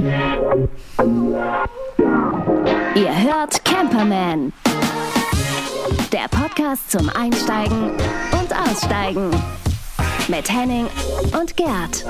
[0.00, 0.08] Ihr
[3.22, 4.50] hört Camperman.
[6.10, 7.90] Der Podcast zum Einsteigen
[8.32, 9.30] und Aussteigen.
[10.28, 10.86] Mit Henning
[11.38, 12.06] und Gerd.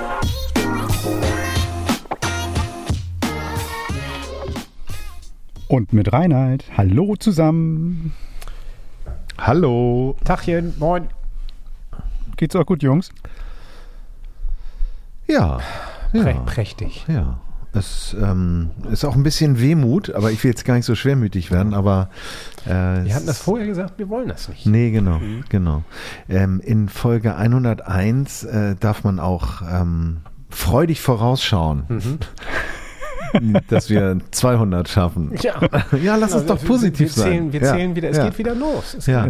[5.66, 6.66] Und mit Reinhard.
[6.76, 8.14] Hallo zusammen.
[9.36, 10.14] Hallo.
[10.24, 11.08] Tachchen, moin.
[12.36, 13.10] Geht's auch gut, Jungs?
[15.26, 15.58] Ja.
[16.12, 16.22] ja.
[16.22, 17.04] Prä prächtig.
[17.08, 17.40] Ja.
[17.72, 21.52] Es ähm, ist auch ein bisschen Wehmut, aber ich will jetzt gar nicht so schwermütig
[21.52, 22.10] werden, aber.
[22.66, 24.66] Äh, wir hatten das vorher gesagt, wir wollen das nicht.
[24.66, 25.44] Nee, genau, mhm.
[25.48, 25.84] genau.
[26.28, 31.84] Ähm, in Folge 101 äh, darf man auch ähm, freudig vorausschauen.
[31.88, 32.18] Mhm.
[33.68, 35.32] dass wir 200 schaffen.
[35.40, 35.60] Ja,
[36.02, 37.30] ja lass uns doch positiv wir sein.
[37.30, 37.72] Zählen, wir ja.
[37.72, 38.24] zählen wieder, es ja.
[38.24, 38.94] geht wieder los.
[38.98, 39.28] Es ja.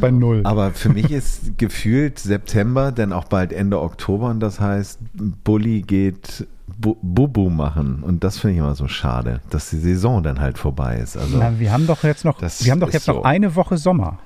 [0.00, 0.40] bei Null.
[0.42, 4.98] Aber für mich ist gefühlt September, denn auch bald Ende Oktober und das heißt,
[5.44, 10.40] Bulli geht Bubu machen und das finde ich immer so schade, dass die Saison dann
[10.40, 11.16] halt vorbei ist.
[11.16, 13.14] Also Na, wir haben doch jetzt noch, wir haben doch jetzt so.
[13.14, 14.18] noch eine Woche Sommer.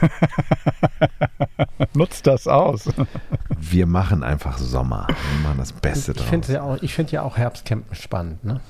[1.94, 2.88] Nutzt das aus.
[3.58, 5.08] Wir machen einfach Sommer.
[5.08, 6.28] Wir machen das Beste ich draus.
[6.28, 8.60] Find ja auch, ich finde ja auch Herbstcampen spannend, ne?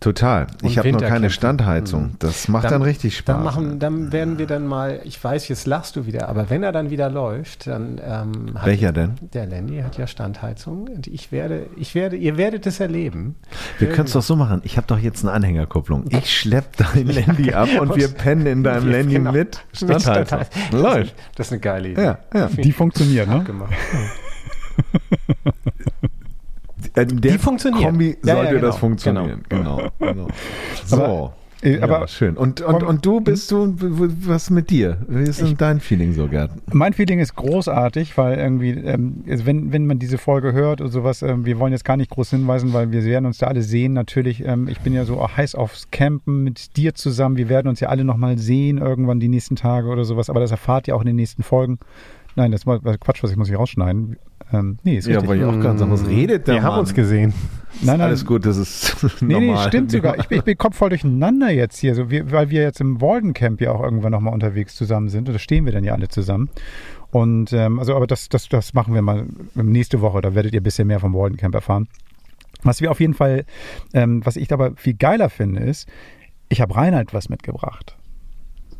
[0.00, 0.46] Total.
[0.62, 2.16] Ich habe noch keine Standheizung.
[2.18, 3.36] Das macht dann, dann richtig Spaß.
[3.36, 6.62] Dann, machen, dann werden wir dann mal, ich weiß, jetzt lachst du wieder, aber wenn
[6.62, 9.14] er dann wieder läuft, dann ähm, hat Welcher denn?
[9.32, 13.36] Der Landy hat ja Standheizung und ich werde, ich werde, ihr werdet es erläben.
[13.78, 14.60] Wir können es doch so machen.
[14.64, 16.04] Ich habe doch jetzt eine Anhängerkupplung.
[16.10, 19.32] Ich schlepp dein Landy ab und wir pennen in deinem Landy genau.
[19.32, 20.40] mit Standheizung.
[20.72, 21.14] Läuft.
[21.36, 22.02] Das ist eine geile Idee.
[22.02, 22.48] Ja, ja.
[22.48, 23.44] Die funktioniert, ne?
[26.96, 27.84] In der die funktioniert.
[27.84, 28.66] Kombi ja, sollte ja, genau.
[28.66, 29.42] das funktionieren.
[29.48, 29.76] Genau.
[29.98, 30.28] genau, genau.
[30.84, 30.96] So.
[30.96, 32.36] Aber, äh, aber ja, schön.
[32.36, 34.98] Und, und, und du bist du, was mit dir?
[35.08, 36.50] Wie ist denn dein Feeling so, Gerd?
[36.72, 41.22] Mein Feeling ist großartig, weil irgendwie, ähm, wenn, wenn man diese Folge hört und sowas,
[41.22, 43.94] ähm, wir wollen jetzt gar nicht groß hinweisen, weil wir werden uns da alle sehen.
[43.94, 47.36] Natürlich, ähm, ich bin ja so heiß aufs Campen mit dir zusammen.
[47.36, 50.50] Wir werden uns ja alle nochmal sehen irgendwann die nächsten Tage oder sowas, aber das
[50.50, 51.78] erfahrt ihr auch in den nächsten Folgen.
[52.36, 54.16] Nein, das war Quatsch, was ich muss ich rausschneiden.
[54.52, 55.28] Ähm, nee, ist ja, richtig.
[55.28, 56.72] weil ich auch ganz sagen, was redet der Wir Mann?
[56.72, 57.34] haben uns gesehen.
[57.82, 58.08] Nein, nein.
[58.08, 59.64] Alles gut, das ist nee, normal.
[59.64, 60.18] Nee, stimmt sogar.
[60.18, 63.00] Ich bin, ich bin Kopf voll durcheinander jetzt hier, so wie, weil wir jetzt im
[63.00, 65.28] Walden Camp ja auch irgendwann nochmal unterwegs zusammen sind.
[65.28, 66.48] Und da stehen wir dann ja alle zusammen.
[67.10, 70.20] Und ähm, also, aber das, das, das machen wir mal nächste Woche.
[70.20, 71.88] Da werdet ihr ein bisschen mehr vom Walden Camp erfahren.
[72.62, 73.44] Was wir auf jeden Fall,
[73.92, 75.88] ähm, was ich aber viel geiler finde, ist,
[76.48, 77.96] ich habe Reinhard was mitgebracht.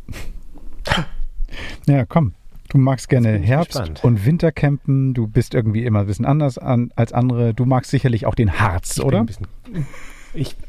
[1.87, 2.34] ja, komm.
[2.69, 4.04] Du magst gerne Herbst- gespannt.
[4.04, 5.15] und Wintercampen.
[5.15, 7.54] Du bist irgendwie immer ein bisschen anders an, als andere.
[7.54, 9.19] Du magst sicherlich auch den Harz, Ich oder?
[9.19, 9.87] Bin ein bisschen,
[10.34, 10.56] ich,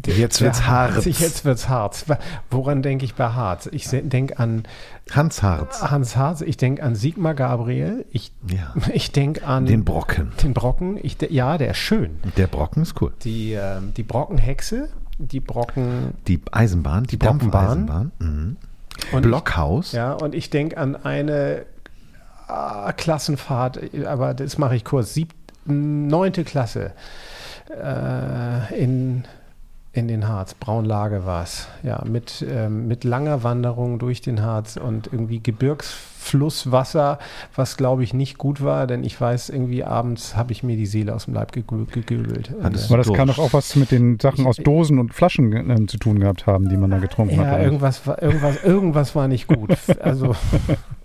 [0.06, 1.04] Jetzt wird's hart.
[1.04, 2.06] Jetzt wird's hart.
[2.50, 3.68] Woran denke ich bei Harz?
[3.72, 4.62] Ich denke an
[5.10, 5.82] Hans Harz.
[5.82, 8.72] Hans Harz, ich denke an Sigmar Gabriel, ich, Ja.
[8.94, 10.32] ich denke an Den Brocken.
[10.42, 10.98] den Brocken.
[11.02, 12.18] Ich, ja, der ist schön.
[12.36, 13.12] Der Brocken ist cool.
[13.24, 14.88] Die, ähm, die Brockenhexe,
[15.18, 17.86] die Brocken Die Eisenbahn, die, Brockenbahn.
[17.86, 18.12] Dampfeisenbahn.
[18.20, 18.56] Mhm.
[19.12, 19.88] Und Blockhaus.
[19.88, 21.66] Ich, ja, und ich denke an eine
[22.46, 25.14] ah, Klassenfahrt, aber das mache ich kurz.
[25.14, 26.92] Sieb, neunte Klasse
[27.70, 29.24] äh, in
[29.98, 34.76] in den Harz, Braunlage war es, ja, mit, ähm, mit langer Wanderung durch den Harz
[34.76, 37.18] und irgendwie Gebirgsflusswasser,
[37.54, 40.86] was glaube ich nicht gut war, denn ich weiß, irgendwie abends habe ich mir die
[40.86, 41.52] Seele aus dem Leib
[42.54, 45.86] Und, Aber das kann doch auch was mit den Sachen aus Dosen und Flaschen äh,
[45.86, 47.54] zu tun gehabt haben, die man da getrunken Ja, hat.
[47.54, 47.64] oder?
[47.64, 49.70] irgendwas war, irgendwas, irgendwas war nicht gut.
[50.00, 50.36] Also,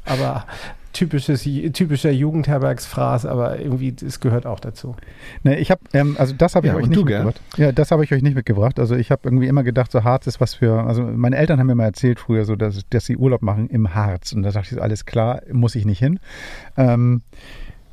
[0.06, 0.46] aber
[0.94, 1.44] typisches,
[1.74, 4.96] typischer Jugendherbergsfraß, aber irgendwie, es gehört auch dazu.
[5.44, 7.42] Ne, ich habe, ähm, also das habe ich Ja, euch nicht du, mitgebracht.
[7.58, 8.80] Ja, das habe ich euch nicht mitgebracht.
[8.80, 11.68] Also ich habe irgendwie immer gedacht, so Harz ist was für, also meine Eltern haben
[11.68, 14.32] mir mal erzählt früher so, dass, dass sie Urlaub machen im Harz.
[14.34, 16.20] Und da dachte ich, alles klar, muss ich nicht hin.
[16.78, 17.22] Ähm,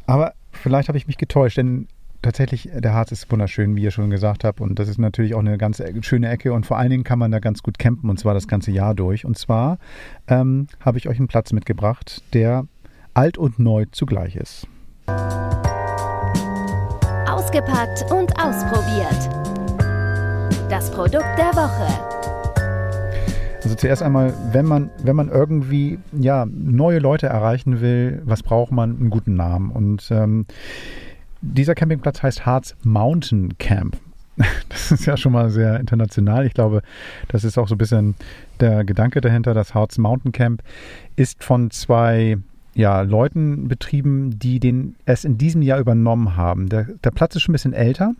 [0.07, 1.89] aber vielleicht habe ich mich getäuscht, denn
[2.23, 4.61] tatsächlich, der Harz ist wunderschön, wie ihr schon gesagt habt.
[4.61, 6.53] Und das ist natürlich auch eine ganz e- schöne Ecke.
[6.53, 8.95] Und vor allen Dingen kann man da ganz gut campen, und zwar das ganze Jahr
[8.95, 9.25] durch.
[9.25, 9.79] Und zwar
[10.29, 12.67] ähm, habe ich euch einen Platz mitgebracht, der
[13.15, 14.67] alt und neu zugleich ist.
[17.27, 19.29] Ausgepackt und ausprobiert.
[20.69, 22.11] Das Produkt der Woche.
[23.63, 28.73] Also zuerst einmal, wenn man, wenn man irgendwie ja, neue Leute erreichen will, was braucht
[28.73, 28.97] man?
[28.99, 29.71] Einen guten Namen.
[29.71, 30.47] Und ähm,
[31.43, 33.97] dieser Campingplatz heißt Harz Mountain Camp.
[34.69, 36.47] Das ist ja schon mal sehr international.
[36.47, 36.83] Ich glaube,
[37.29, 38.15] das ist auch so ein bisschen
[38.61, 39.53] der Gedanke dahinter.
[39.53, 40.63] Das Harz Mountain Camp
[41.17, 42.39] ist von zwei
[42.75, 46.69] ja, Leuten betrieben, die den es in diesem Jahr übernommen haben.
[46.69, 48.15] Der, der Platz ist schon ein bisschen älter.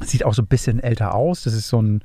[0.00, 1.44] Sieht auch so ein bisschen älter aus.
[1.44, 2.02] Das ist so ein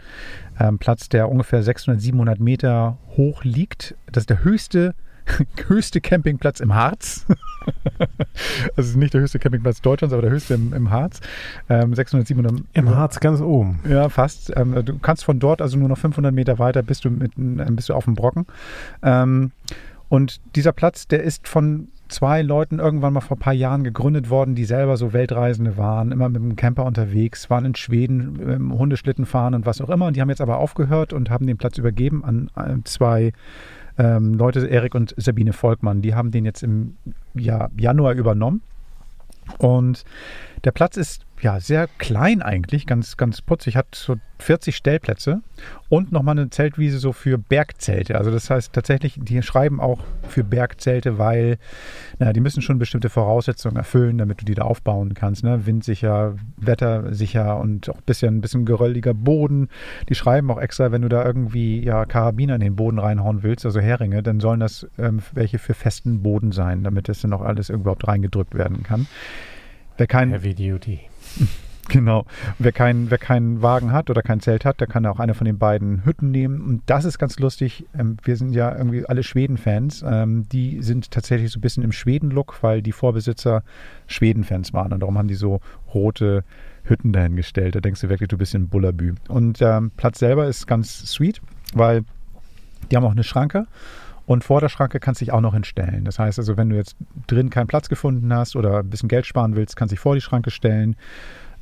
[0.59, 3.95] ähm, Platz, der ungefähr 600, 700 Meter hoch liegt.
[4.11, 4.93] Das ist der höchste
[5.67, 7.25] höchste Campingplatz im Harz.
[8.75, 11.19] also nicht der höchste Campingplatz Deutschlands, aber der höchste im, im Harz.
[11.69, 12.63] Ähm, 600, 700.
[12.73, 13.79] Im Harz ganz oben.
[13.87, 14.51] Ja, fast.
[14.55, 17.75] Ähm, du kannst von dort also nur noch 500 Meter weiter bist du, mit, ähm,
[17.75, 18.45] bist du auf dem Brocken.
[19.03, 19.51] Ähm,
[20.09, 24.29] und dieser Platz, der ist von zwei Leuten irgendwann mal vor ein paar Jahren gegründet
[24.29, 28.77] worden, die selber so Weltreisende waren, immer mit dem Camper unterwegs, waren in Schweden, ähm,
[28.77, 30.07] Hundeschlitten fahren und was auch immer.
[30.07, 33.31] Und die haben jetzt aber aufgehört und haben den Platz übergeben an äh, zwei
[33.99, 36.01] ähm, Leute, Erik und Sabine Volkmann.
[36.01, 36.97] Die haben den jetzt im
[37.35, 38.61] ja, Januar übernommen.
[39.57, 40.03] Und
[40.63, 45.41] der Platz ist ja sehr klein eigentlich, ganz, ganz putzig, hat so 40 Stellplätze
[45.89, 48.17] und nochmal eine Zeltwiese so für Bergzelte.
[48.17, 51.57] Also das heißt tatsächlich, die schreiben auch für Bergzelte, weil
[52.19, 55.43] naja, die müssen schon bestimmte Voraussetzungen erfüllen, damit du die da aufbauen kannst.
[55.43, 55.65] Ne?
[55.65, 59.67] Windsicher, wettersicher und auch ein bisschen, ein bisschen gerölliger Boden.
[60.07, 63.65] Die schreiben auch extra, wenn du da irgendwie ja, Karabiner in den Boden reinhauen willst,
[63.65, 67.41] also Heringe, dann sollen das ähm, welche für festen Boden sein, damit das dann auch
[67.41, 69.07] alles überhaupt reingedrückt werden kann.
[69.97, 71.01] Wer kein, Heavy Duty.
[71.89, 72.25] Genau.
[72.59, 75.45] Wer, kein, wer keinen Wagen hat oder kein Zelt hat, der kann auch eine von
[75.45, 76.61] den beiden Hütten nehmen.
[76.61, 77.85] Und das ist ganz lustig.
[77.97, 80.05] Ähm, wir sind ja irgendwie alle Schweden-Fans.
[80.07, 83.63] Ähm, die sind tatsächlich so ein bisschen im Schweden-Look, weil die Vorbesitzer
[84.07, 84.93] Schweden-Fans waren.
[84.93, 85.61] Und darum haben die so
[85.93, 86.43] rote
[86.83, 87.75] Hütten dahingestellt.
[87.75, 89.15] Da denkst du wirklich, du bist in Bullabü.
[89.27, 91.41] Und ähm, Platz selber ist ganz sweet,
[91.73, 92.03] weil
[92.91, 93.65] die haben auch eine Schranke.
[94.29, 96.05] Und vor der Schranke kannst du dich auch noch hinstellen.
[96.05, 96.95] Das heißt also, wenn du jetzt
[97.25, 100.13] drin keinen Platz gefunden hast oder ein bisschen Geld sparen willst, kannst du dich vor
[100.13, 100.95] die Schranke stellen.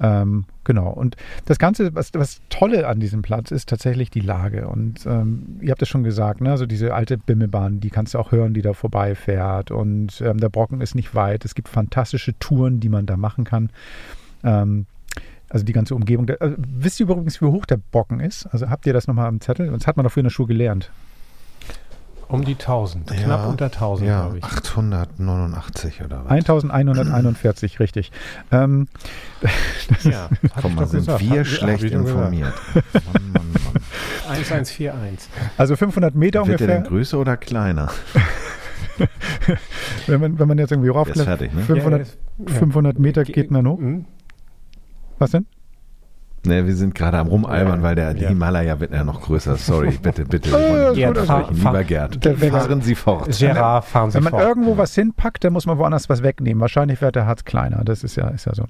[0.01, 0.89] Ähm, genau.
[0.89, 1.15] Und
[1.45, 4.67] das Ganze, was, was Tolle an diesem Platz ist tatsächlich die Lage.
[4.67, 6.51] Und ähm, ihr habt es schon gesagt, ne?
[6.51, 9.71] also diese alte Bimmelbahn, die kannst du auch hören, die da vorbeifährt.
[9.71, 11.45] Und ähm, der Brocken ist nicht weit.
[11.45, 13.69] Es gibt fantastische Touren, die man da machen kann.
[14.43, 14.87] Ähm,
[15.47, 16.27] also die ganze Umgebung.
[16.27, 18.45] Der, also wisst ihr übrigens, wie hoch der Brocken ist?
[18.47, 19.71] Also habt ihr das nochmal am Zettel?
[19.71, 20.91] Das hat man doch früher in der Schule gelernt.
[22.29, 24.43] Um die 1000, knapp Ja, unter 1000, Ja, glaube ich.
[24.43, 26.31] 889 oder was?
[26.31, 28.11] 1141, richtig.
[28.51, 28.87] Ähm,
[30.03, 30.27] Ja,
[30.61, 31.21] Komm mal, sind gesagt.
[31.21, 32.53] wir schlecht informiert.
[32.73, 33.81] Mann, Mann, Mann.
[34.29, 35.29] 1141.
[35.57, 36.89] also 500 Meter Wird der denn ungefähr.
[36.97, 37.89] größer oder kleiner?
[40.07, 41.61] Wenn man, wenn man jetzt irgendwie raufklettert, ne?
[41.63, 42.53] 500, Ja, ja.
[42.59, 43.77] 500 Meter geht man hoch.
[43.79, 44.05] Hm?
[45.19, 45.45] Was denn?
[46.45, 48.29] Ne, wir sind gerade am Rumalbern, weil der ja.
[48.29, 49.57] Himalaya wird ja noch größer.
[49.57, 50.49] Sorry, bitte, bitte.
[50.95, 51.55] Wir unterbrechen.
[51.55, 53.37] fahr- Lieber Gerd, fahren Sie fort.
[53.37, 54.43] Gerard, fahren Sie Wenn man fort.
[54.43, 56.61] irgendwo was hinpackt, dann muss man woanders was wegnehmen.
[56.61, 57.83] Wahrscheinlich wird der Harz kleiner.
[57.83, 58.65] Das ist ja, ist ja so.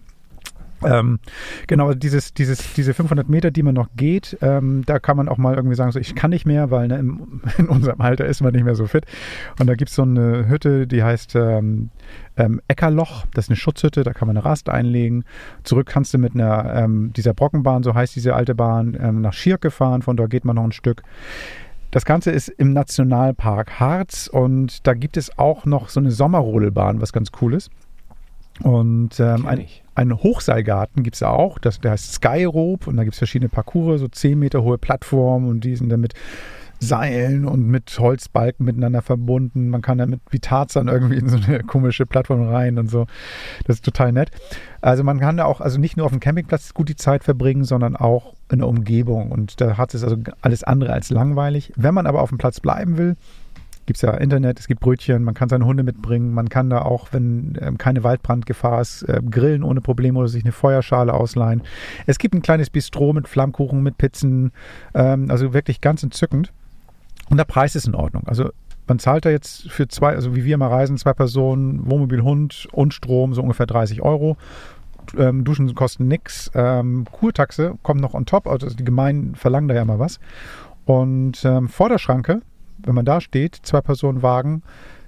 [0.83, 1.19] Ähm,
[1.67, 5.37] genau, dieses, dieses, diese 500 Meter, die man noch geht, ähm, da kann man auch
[5.37, 8.41] mal irgendwie sagen, so, ich kann nicht mehr, weil ne, im, in unserem Alter ist
[8.41, 9.05] man nicht mehr so fit.
[9.59, 11.89] Und da gibt es so eine Hütte, die heißt ähm,
[12.37, 13.25] ähm, Eckerloch.
[13.33, 15.23] Das ist eine Schutzhütte, da kann man eine Rast einlegen.
[15.63, 19.33] Zurück kannst du mit einer ähm, dieser Brockenbahn, so heißt diese alte Bahn, ähm, nach
[19.33, 20.01] Schirke fahren.
[20.01, 21.03] Von dort geht man noch ein Stück.
[21.91, 27.01] Das Ganze ist im Nationalpark Harz und da gibt es auch noch so eine Sommerrodelbahn,
[27.01, 27.71] was ganz cool ist.
[28.61, 29.83] Und ähm, ein, ich.
[29.97, 33.99] Einen Hochseilgarten gibt es auch, das, der heißt Skyrope und da gibt es verschiedene Parcours,
[33.99, 36.13] so 10 Meter hohe Plattformen und die sind dann mit
[36.79, 39.69] Seilen und mit Holzbalken miteinander verbunden.
[39.69, 43.07] Man kann damit wie Tarzan irgendwie in so eine komische Plattform rein und so.
[43.65, 44.29] Das ist total nett.
[44.81, 47.63] Also man kann da auch, also nicht nur auf dem Campingplatz gut die Zeit verbringen,
[47.63, 49.31] sondern auch in der Umgebung.
[49.31, 51.73] Und da hat es also alles andere als langweilig.
[51.75, 53.15] Wenn man aber auf dem Platz bleiben will,
[53.87, 56.83] gibt es ja Internet, es gibt Brötchen, man kann seine Hunde mitbringen, man kann da
[56.83, 61.63] auch, wenn ähm, keine Waldbrandgefahr ist, äh, grillen ohne Probleme oder sich eine Feuerschale ausleihen.
[62.05, 64.51] Es gibt ein kleines Bistro mit Flammkuchen, mit Pizzen,
[64.93, 66.53] ähm, also wirklich ganz entzückend.
[67.29, 68.27] Und der Preis ist in Ordnung.
[68.27, 68.51] Also
[68.87, 72.67] man zahlt da jetzt für zwei, also wie wir mal reisen, zwei Personen, Wohnmobil, Hund
[72.71, 74.37] und Strom, so ungefähr 30 Euro.
[75.17, 76.51] Ähm, Duschen kosten nix.
[76.53, 80.19] Ähm, Kurtaxe kommt noch on top, also die Gemeinden verlangen da ja mal was.
[80.85, 82.41] Und ähm, vor der Schranke,
[82.87, 84.63] wenn man da steht, zwei Personen Wagen,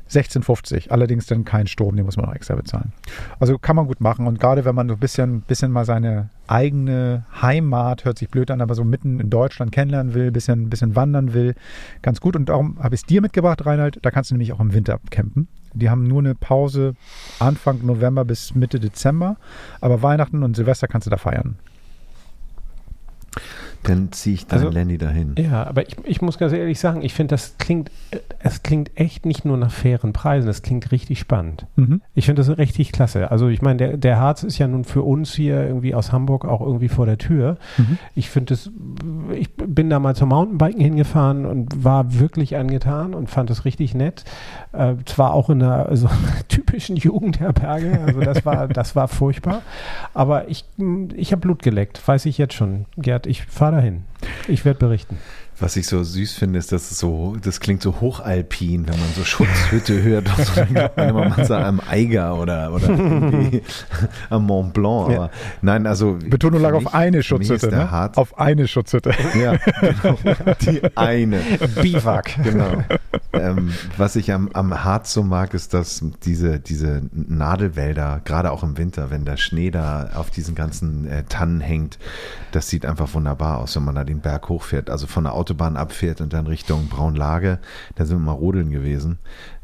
[0.09, 0.89] 16,50.
[0.89, 2.93] Allerdings dann kein Strom, den muss man auch extra bezahlen.
[3.39, 4.27] Also kann man gut machen.
[4.27, 8.50] Und gerade wenn man so ein bisschen, bisschen mal seine eigene Heimat, hört sich blöd
[8.50, 11.55] an, aber so mitten in Deutschland kennenlernen will, bisschen, bisschen wandern will,
[12.01, 12.36] ganz gut.
[12.36, 14.00] Und darum habe ich es dir mitgebracht, Reinhard.
[14.01, 15.48] Da kannst du nämlich auch im Winter campen.
[15.74, 16.95] Die haben nur eine Pause
[17.38, 19.38] Anfang November bis Mitte Dezember.
[19.79, 21.57] Aber Weihnachten und Silvester kannst du da feiern.
[23.83, 25.36] Dann ziehe ich deinen Also- Lenny dahin.
[25.38, 27.89] Ja, aber ich, ich muss ganz ehrlich sagen, ich finde, das klingt,
[28.39, 31.65] es klingt echt nicht nur nach fairen Preisen, es klingt richtig spannend.
[31.75, 32.01] Mhm.
[32.13, 33.31] Ich finde das richtig klasse.
[33.31, 36.45] Also ich meine, der, der Harz ist ja nun für uns hier irgendwie aus Hamburg
[36.45, 37.57] auch irgendwie vor der Tür.
[37.77, 37.98] Mhm.
[38.15, 38.69] Ich finde es,
[39.33, 43.93] ich bin da mal zum Mountainbiken hingefahren und war wirklich angetan und fand es richtig
[43.95, 44.25] nett.
[44.71, 46.09] Äh, zwar auch in einer so
[46.47, 49.63] typischen Jugendherberge, also das war, das war furchtbar.
[50.13, 50.63] Aber ich,
[51.15, 52.85] ich habe Blut geleckt, weiß ich jetzt schon.
[52.97, 54.03] Gerd, ich fahre dahin.
[54.47, 55.17] Ich werde berichten.
[55.62, 59.10] Was ich so süß finde, ist, dass es so, das klingt so hochalpin, wenn man
[59.16, 60.30] so Schutzhütte hört.
[60.38, 63.62] Und so, dann glaubt man immer, man sei am Eiger oder, oder irgendwie
[64.30, 65.10] am Mont Blanc.
[65.16, 66.18] Aber nein, also.
[66.25, 67.92] Betonung lag auf eine Schutzhütte, ne?
[67.92, 69.12] Harz, Auf eine Schutzhütte.
[69.39, 70.18] ja, genau.
[70.62, 71.39] Die eine.
[71.82, 72.42] Biwak.
[72.44, 72.84] Genau.
[73.34, 78.63] ähm, was ich am, am Harz so mag, ist, dass diese, diese Nadelwälder, gerade auch
[78.63, 82.00] im Winter, wenn der Schnee da auf diesen ganzen äh, Tannen hängt,
[82.51, 84.89] das sieht einfach wunderbar aus, wenn man da den Berg hochfährt.
[84.89, 87.60] Also von der Autobahn abfährt und dann Richtung Braunlage.
[87.96, 89.18] Da sind wir mal rodeln gewesen.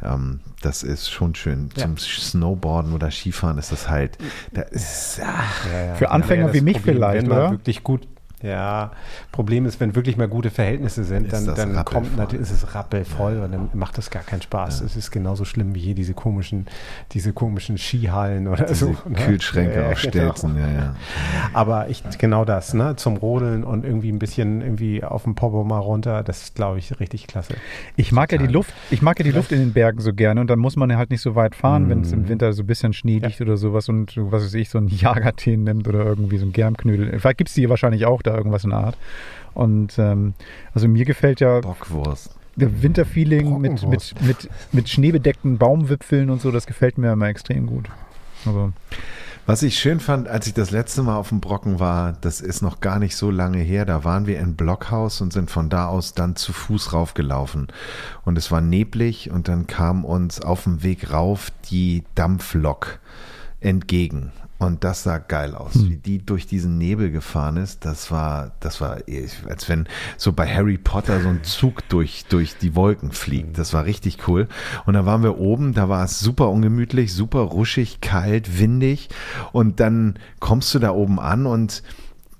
[0.03, 1.69] Ähm, das ist schon schön.
[1.75, 1.83] Ja.
[1.83, 4.17] Zum Snowboarden oder Skifahren ist das halt,
[4.53, 5.95] da ist, ah, Ja, ja.
[5.95, 7.51] Für Anfänger wie mich Problem, vielleicht, wenn man oder?
[7.51, 8.07] wirklich gut.
[8.43, 8.91] Ja,
[9.31, 13.39] Problem ist, wenn wirklich mal gute Verhältnisse sind, dann, dann kommt natürlich, ist es rappelvoll
[13.39, 14.81] und dann macht das gar keinen Spaß.
[14.81, 16.67] Es ist genauso schlimm wie hier diese komischen,
[17.13, 18.91] diese komischen Skihallen oder diese so.
[19.09, 19.15] ne?
[19.15, 20.11] Kühlschränke Ja, auf genau.
[20.33, 20.95] Stelzen, ja, ja.
[21.53, 22.95] Aber ich, genau das, ne?
[22.97, 26.77] Zum Rodeln und irgendwie ein bisschen irgendwie auf dem Popo mal runter, das ist, glaube
[26.79, 27.55] ich, richtig klasse.
[27.95, 30.41] Ich mag ja die Luft, ich mag ja die Luft in den Bergen so gerne
[30.41, 32.23] und dann muss man ja halt nicht so weit fahren, wenn es Mhm.
[32.23, 34.87] im Winter so ein bisschen Schnee liegt oder sowas und was weiß ich, so ein
[34.89, 37.17] Jagertee nimmt oder irgendwie so ein Germknödel.
[37.19, 38.97] Vielleicht gibt es die hier wahrscheinlich auch da irgendwas in der Art.
[39.53, 40.33] Und ähm,
[40.73, 42.35] also mir gefällt ja Bockwurst.
[42.55, 47.65] der Winterfeeling mit, mit, mit, mit schneebedeckten Baumwipfeln und so, das gefällt mir immer extrem
[47.65, 47.89] gut.
[48.45, 48.73] Also,
[49.45, 52.61] Was ich schön fand, als ich das letzte Mal auf dem Brocken war, das ist
[52.61, 55.87] noch gar nicht so lange her, da waren wir in Blockhaus und sind von da
[55.87, 57.67] aus dann zu Fuß raufgelaufen.
[58.23, 62.99] Und es war neblig und dann kam uns auf dem Weg rauf die Dampflok
[63.61, 64.31] entgegen.
[64.57, 67.83] Und das sah geil aus, wie die durch diesen Nebel gefahren ist.
[67.83, 68.99] Das war, das war,
[69.49, 69.85] als wenn
[70.15, 73.57] so bei Harry Potter so ein Zug durch, durch die Wolken fliegt.
[73.57, 74.47] Das war richtig cool.
[74.85, 79.09] Und da waren wir oben, da war es super ungemütlich, super ruschig, kalt, windig.
[79.51, 81.83] Und dann kommst du da oben an und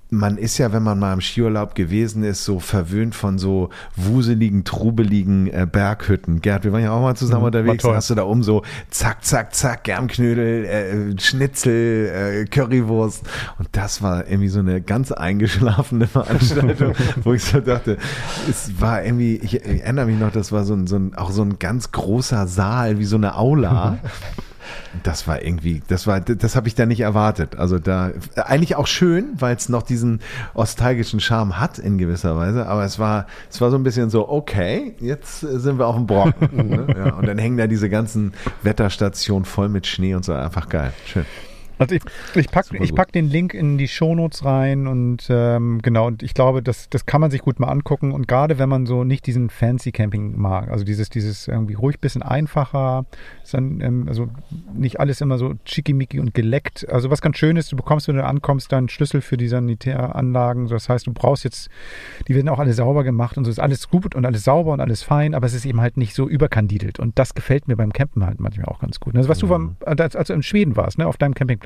[0.08, 4.62] man ist ja, wenn man mal im Skiurlaub gewesen ist, so verwöhnt von so wuseligen,
[4.64, 6.40] trubeligen äh, Berghütten.
[6.40, 7.82] Gerd, wir waren ja auch mal zusammen Mhm, unterwegs.
[7.82, 13.24] Da hast du da oben so zack, zack, zack, Germknödel, äh, Schnitzel, äh, Currywurst.
[13.58, 16.94] Und das war irgendwie so eine ganz eingeschlafene Veranstaltung,
[17.24, 17.98] wo ich so dachte,
[18.48, 21.32] es war irgendwie, ich, ich erinnere mich noch, das war so ein, so ein, auch
[21.32, 23.98] so ein ganz großer Saal, wie so eine Aula.
[25.02, 27.56] Das war irgendwie, das war, das habe ich da nicht erwartet.
[27.56, 30.20] Also da eigentlich auch schön, weil es noch diesen
[30.54, 32.66] nostalgischen Charme hat in gewisser Weise.
[32.66, 36.06] Aber es war, es war so ein bisschen so, okay, jetzt sind wir auf dem
[36.06, 36.68] Brocken.
[36.68, 36.86] ne?
[36.96, 38.32] ja, und dann hängen da diese ganzen
[38.62, 41.24] Wetterstationen voll mit Schnee und so, einfach geil, schön.
[41.78, 42.02] Also ich,
[42.34, 46.22] ich pack, Super ich pack den Link in die Shownotes rein und ähm, genau, und
[46.22, 48.12] ich glaube, das, das kann man sich gut mal angucken.
[48.12, 52.00] Und gerade wenn man so nicht diesen Fancy Camping mag, also dieses, dieses irgendwie ruhig
[52.00, 53.04] bisschen einfacher,
[53.52, 54.28] dann, ähm, also
[54.74, 56.88] nicht alles immer so schickimicki und geleckt.
[56.90, 60.68] Also was ganz schön ist, du bekommst, wenn du ankommst, dann Schlüssel für die Sanitäranlagen.
[60.68, 61.68] Das heißt, du brauchst jetzt,
[62.26, 64.80] die werden auch alle sauber gemacht und so ist alles gut und alles sauber und
[64.80, 66.98] alles fein, aber es ist eben halt nicht so überkandidelt.
[66.98, 69.14] Und das gefällt mir beim Campen halt manchmal auch ganz gut.
[69.14, 71.65] Also was du vom, als, als du in Schweden warst, ne, auf deinem Campingplatz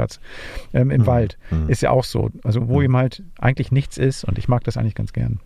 [0.73, 1.39] ähm, im Wald,
[1.69, 2.31] ist ja auch so.
[2.45, 5.41] Also wo eben halt eigentlich nichts ist und ich mag das eigentlich ganz gern.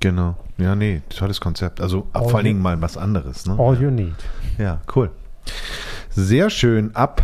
[0.00, 0.36] Genau.
[0.58, 1.80] Ja, nee, tolles Konzept.
[1.80, 3.46] Also vor allen Dingen mal was anderes.
[3.46, 3.56] Ne?
[3.58, 4.16] All you need.
[4.58, 5.10] Ja, cool.
[6.10, 6.94] Sehr schön.
[6.94, 7.22] Ab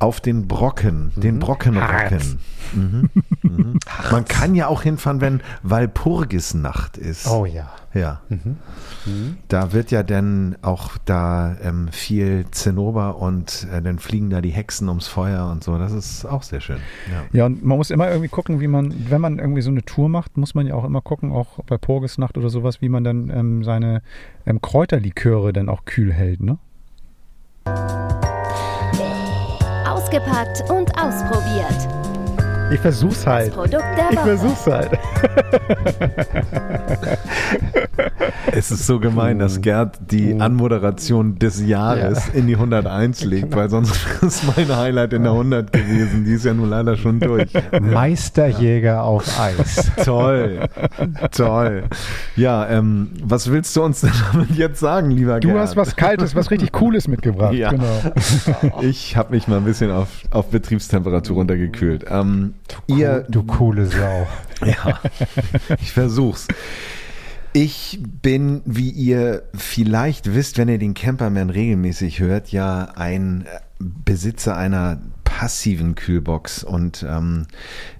[0.00, 2.38] auf den Brocken, den Brockenrocken.
[2.72, 3.10] Mhm.
[3.42, 3.78] Mhm.
[4.12, 7.26] Man kann ja auch hinfahren, wenn Walpurgisnacht ist.
[7.26, 7.70] Oh ja.
[7.94, 8.20] Ja.
[9.48, 14.50] Da wird ja dann auch da ähm, viel Zinnober und äh, dann fliegen da die
[14.50, 15.78] Hexen ums Feuer und so.
[15.78, 16.78] Das ist auch sehr schön.
[17.10, 17.38] Ja.
[17.38, 20.08] Ja, und man muss immer irgendwie gucken, wie man, wenn man irgendwie so eine Tour
[20.08, 23.30] macht, muss man ja auch immer gucken, auch bei Purgisnacht oder sowas, wie man dann
[23.30, 24.02] ähm, seine
[24.46, 26.58] ähm, Kräuterliköre dann auch kühl hält, ne?
[30.08, 32.07] Ausgepackt und ausprobiert.
[32.70, 33.52] Ich versuch's Das halt.
[33.54, 34.90] Produkt der Ich versuch's halt.
[38.52, 43.68] Es ist so gemein, dass Gerd die Anmoderation des Jahres in die 101 legt, weil
[43.68, 46.24] sonst ist mein Highlight in der 100 gewesen.
[46.24, 47.52] Die ist ja nun leider schon durch.
[47.80, 49.90] Meisterjäger auf Eis.
[50.04, 50.60] Toll,
[51.32, 51.84] toll.
[52.36, 55.60] Ja, ähm, was willst du uns denn damit jetzt sagen, lieber Du Gerd?
[55.60, 57.54] hast was Kaltes, was richtig Cooles mitgebracht.
[57.54, 57.70] Ja.
[57.70, 58.00] Genau.
[58.80, 62.06] Ich habe mich mal ein bisschen auf, auf Betriebstemperatur runtergekühlt.
[62.08, 62.54] Ähm,
[62.86, 64.26] ihr, Du coole Sau.
[64.64, 65.00] ja,
[65.80, 66.48] ich versuch's.
[67.52, 73.46] Ich bin, wie ihr vielleicht wisst, wenn ihr den Camperman regelmäßig hört, ja ein
[73.78, 77.46] Besitzer einer passiven Kühlbox und ähm,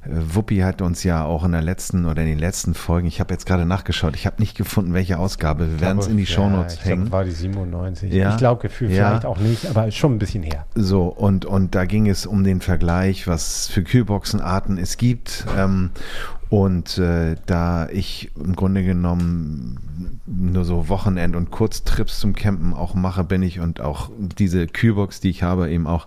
[0.06, 3.34] Wuppi hat uns ja auch in der letzten oder in den letzten Folgen, ich habe
[3.34, 6.74] jetzt gerade nachgeschaut, ich habe nicht gefunden, welche Ausgabe, wir werden es in die Shownotes
[6.74, 7.12] ich glaub, hängen.
[7.12, 8.12] war die 97.
[8.12, 8.30] Ja.
[8.30, 9.08] Ich glaube, Gefühl Ja.
[9.10, 10.64] vielleicht auch nicht, aber schon ein bisschen her.
[10.74, 15.44] So, und, und da ging es um den Vergleich, was für Kühlboxenarten es gibt.
[15.56, 15.90] Ähm,
[16.50, 22.94] Und äh, da ich im Grunde genommen nur so Wochenend- und Kurztrips zum Campen auch
[22.94, 24.08] mache, bin ich und auch
[24.38, 26.06] diese Kühlbox, die ich habe, eben auch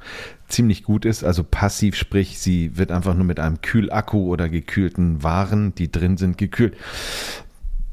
[0.51, 1.23] ziemlich gut ist.
[1.23, 6.17] Also passiv, sprich, sie wird einfach nur mit einem Kühlakku oder gekühlten Waren, die drin
[6.17, 6.75] sind, gekühlt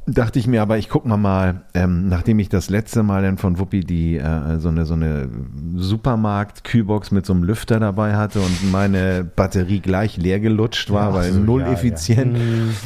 [0.09, 3.39] dachte ich mir aber, ich gucke mal mal, ähm, nachdem ich das letzte Mal dann
[3.39, 5.29] von Wuppi die äh, so eine so eine
[5.77, 11.15] Supermarkt-Kühlbox mit so einem Lüfter dabei hatte und meine Batterie gleich leer gelutscht war, Ja,
[11.15, 12.37] weil so, null ja, effizient.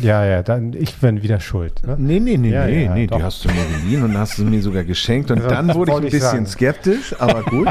[0.00, 1.80] Ja, ja, dann ich bin wieder schuld.
[1.86, 1.96] Ne?
[1.98, 3.18] Nee, nee, nee, Ja, nee, ja, nee, doch.
[3.18, 5.30] die hast du mir geliehen und hast du mir sogar geschenkt.
[5.30, 6.46] Und Also, dann wurde ich ein bisschen sagen.
[6.46, 7.68] skeptisch, aber gut.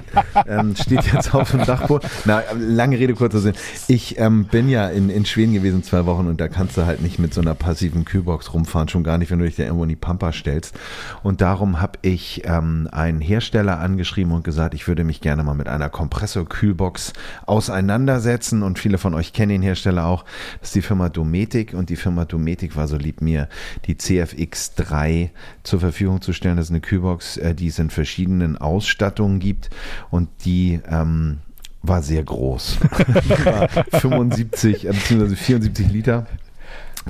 [0.47, 2.09] ähm, steht jetzt auf dem Dachboden.
[2.25, 3.53] Na, lange Rede, kurzer Sinn.
[3.87, 7.01] Ich ähm, bin ja in, in Schweden gewesen zwei Wochen und da kannst du halt
[7.01, 9.83] nicht mit so einer passiven Kühlbox rumfahren, schon gar nicht, wenn du dich da irgendwo
[9.83, 10.77] in die Pampa stellst.
[11.23, 15.53] Und darum habe ich ähm, einen Hersteller angeschrieben und gesagt, ich würde mich gerne mal
[15.53, 17.13] mit einer Kompressor-Kühlbox
[17.45, 18.63] auseinandersetzen.
[18.63, 20.25] Und viele von euch kennen den Hersteller auch.
[20.59, 23.49] Das ist die Firma Dometic und die Firma Dometic war so lieb, mir
[23.85, 25.29] die CFX3
[25.63, 26.57] zur Verfügung zu stellen.
[26.57, 29.69] Das ist eine Kühlbox, äh, die es in verschiedenen Ausstattungen gibt
[30.09, 31.39] und die ähm,
[31.83, 32.77] war sehr groß.
[33.43, 33.67] War
[33.99, 35.35] 75 äh, bzw.
[35.35, 36.27] 74 Liter.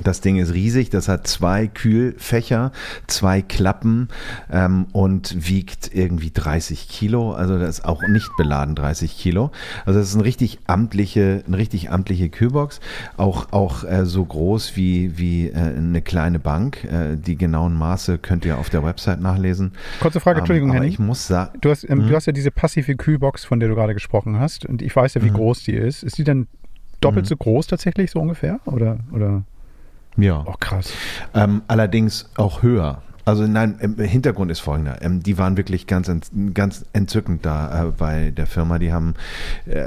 [0.02, 2.72] Das Ding ist riesig, das hat zwei Kühlfächer,
[3.06, 4.08] zwei Klappen
[4.50, 7.32] ähm, und wiegt irgendwie 30 Kilo.
[7.32, 9.50] Also das ist auch nicht beladen 30 Kilo.
[9.84, 12.80] Also das ist eine richtig amtliche, eine richtig amtliche Kühlbox,
[13.18, 16.84] auch auch äh, so groß wie wie äh, eine kleine Bank.
[16.84, 19.72] Äh, die genauen Maße könnt ihr auf der Website nachlesen.
[20.00, 20.90] Kurze Frage, Entschuldigung, ähm, Henning.
[20.92, 23.74] ich muss sagen, Du hast, ähm, du hast ja diese passive Kühlbox, von der du
[23.74, 24.64] gerade gesprochen hast.
[24.64, 25.34] Und ich weiß ja, wie Mhm.
[25.34, 26.02] groß die ist.
[26.02, 26.46] Ist die denn
[27.02, 27.28] doppelt Mhm.
[27.28, 28.58] so groß tatsächlich, so ungefähr?
[28.64, 29.42] Oder, oder?
[30.16, 30.44] Ja.
[30.46, 30.92] Oh, krass.
[31.34, 33.02] Ähm, allerdings auch höher.
[33.24, 35.00] Also nein, im Hintergrund ist folgender.
[35.00, 36.10] Ähm, die waren wirklich ganz,
[36.54, 38.78] ganz entzückend da äh, bei der Firma.
[38.78, 39.14] Die haben
[39.66, 39.86] äh,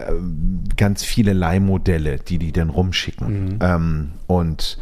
[0.78, 3.60] ganz viele Leihmodelle, die die dann rumschicken.
[3.62, 4.78] Ähm, und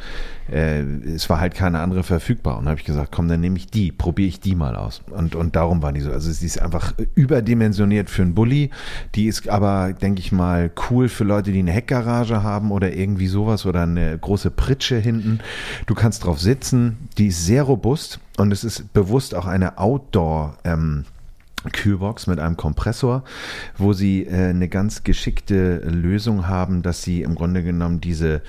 [0.51, 2.57] äh, es war halt keine andere verfügbar.
[2.57, 5.01] Und habe ich gesagt, komm, dann nehme ich die, probiere ich die mal aus.
[5.11, 6.11] Und, und darum war die so.
[6.11, 8.69] Also sie ist einfach überdimensioniert für einen Bulli.
[9.15, 13.27] Die ist aber, denke ich mal, cool für Leute, die eine Heckgarage haben oder irgendwie
[13.27, 15.39] sowas oder eine große Pritsche hinten.
[15.85, 17.09] Du kannst drauf sitzen.
[17.17, 21.05] Die ist sehr robust und es ist bewusst auch eine Outdoor- ähm,
[21.71, 23.23] Kühlbox mit einem Kompressor,
[23.77, 28.41] wo sie äh, eine ganz geschickte Lösung haben, dass sie im Grunde genommen diese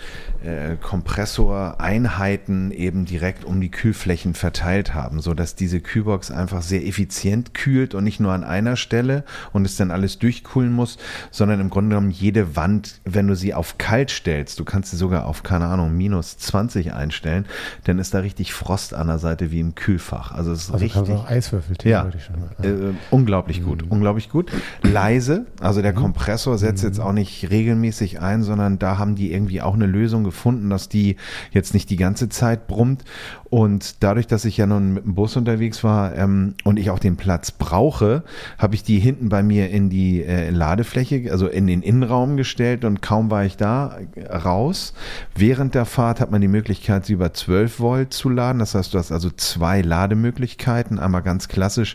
[0.43, 6.87] äh, Kompressoreinheiten eben direkt um die Kühlflächen verteilt haben, so dass diese Kühlbox einfach sehr
[6.87, 10.99] effizient kühlt und nicht nur an einer Stelle und es dann alles durchkühlen muss,
[11.31, 14.97] sondern im Grunde genommen jede Wand, wenn du sie auf kalt stellst, du kannst sie
[14.97, 17.47] sogar auf keine Ahnung minus 20 einstellen,
[17.85, 20.33] dann ist da richtig Frost an der Seite wie im Kühlfach.
[20.33, 22.31] Also es ist Also richtig kannst du auch Eiswürfel ja, theoretisch.
[22.59, 22.69] ne?
[22.69, 24.51] äh, unglaublich gut, unglaublich gut.
[24.83, 25.83] Leise, also Mhm.
[25.85, 29.87] der Kompressor setzt jetzt auch nicht regelmäßig ein, sondern da haben die irgendwie auch eine
[29.87, 31.17] Lösung gefunden, dass die
[31.53, 33.05] jetzt nicht die ganze Zeit brummt.
[33.51, 36.99] Und dadurch, dass ich ja nun mit dem Bus unterwegs war ähm, und ich auch
[36.99, 38.25] den Platz brauche,
[38.59, 42.85] habe ich die hinten bei mir in die äh, Ladefläche, also in den Innenraum gestellt
[42.85, 44.93] und kaum war ich da äh, raus.
[45.37, 48.59] Während der Fahrt hat man die Möglichkeit, sie über 12 Volt zu laden.
[48.59, 50.99] Das heißt, du hast also zwei Lademöglichkeiten.
[50.99, 51.95] Einmal ganz klassisch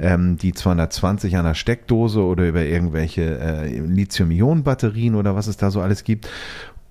[0.00, 5.70] ähm, die 220 an der Steckdose oder über irgendwelche äh, Lithium-Ionen-Batterien oder was es da
[5.70, 6.28] so alles gibt.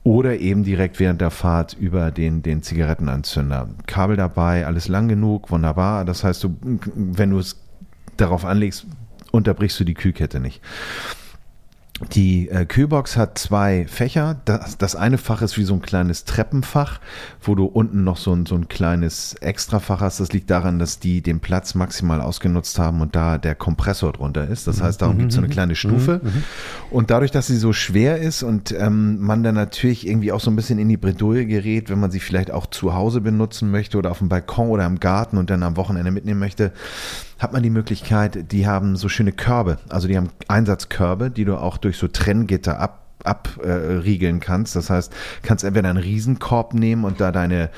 [0.04, 3.70] Oder eben direkt während der Fahrt über den, den Zigarettenanzünder.
[3.86, 6.04] Kabel dabei, alles lang genug, wunderbar.
[6.04, 6.58] Das heißt, du,
[6.96, 7.58] wenn du es
[8.18, 8.86] darauf anlegst,
[9.32, 10.62] unterbrichst du die Kühlkette nicht.
[12.12, 14.38] Die äh, Kühlbox hat zwei Fächer.
[14.46, 17.00] Das, das eine Fach ist wie so ein kleines Treppenfach,
[17.42, 20.20] wo du unten noch so ein, so ein kleines Extrafach hast.
[20.20, 24.48] Das liegt daran, dass die den Platz maximal ausgenutzt haben und da der Kompressor drunter
[24.48, 24.68] ist.
[24.68, 26.22] Das heißt, darum gibt es so eine kleine Stufe.
[26.90, 30.52] Und dadurch, dass sie so schwer ist und ähm, man dann natürlich irgendwie auch so
[30.52, 33.98] ein bisschen in die Bredouille gerät, wenn man sie vielleicht auch zu Hause benutzen möchte
[33.98, 36.72] oder auf dem Balkon oder im Garten und dann am Wochenende mitnehmen möchte,
[37.44, 41.58] hat man die Möglichkeit, die haben so schöne Körbe, also die haben Einsatzkörbe, die du
[41.58, 44.76] auch durch so Trenngitter ab abriegeln kannst.
[44.76, 47.70] Das heißt, kannst entweder einen Riesenkorb nehmen und da deine,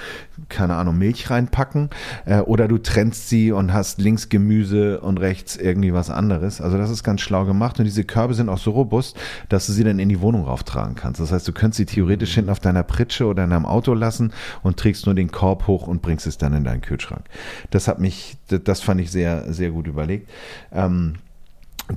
[0.50, 1.90] keine Ahnung, Milch reinpacken,
[2.26, 6.62] äh, oder du trennst sie und hast links Gemüse und rechts irgendwie was anderes.
[6.62, 9.18] Also das ist ganz schlau gemacht und diese Körbe sind auch so robust,
[9.50, 11.20] dass du sie dann in die Wohnung rauftragen kannst.
[11.20, 14.34] Das heißt, du könntest sie theoretisch hinten auf deiner Pritsche oder in deinem Auto lassen
[14.64, 17.26] und trägst nur den Korb hoch und bringst es dann in deinen Kühlschrank.
[17.72, 20.30] Das hat mich, das fand ich sehr, sehr gut überlegt.
[20.72, 21.16] Ähm,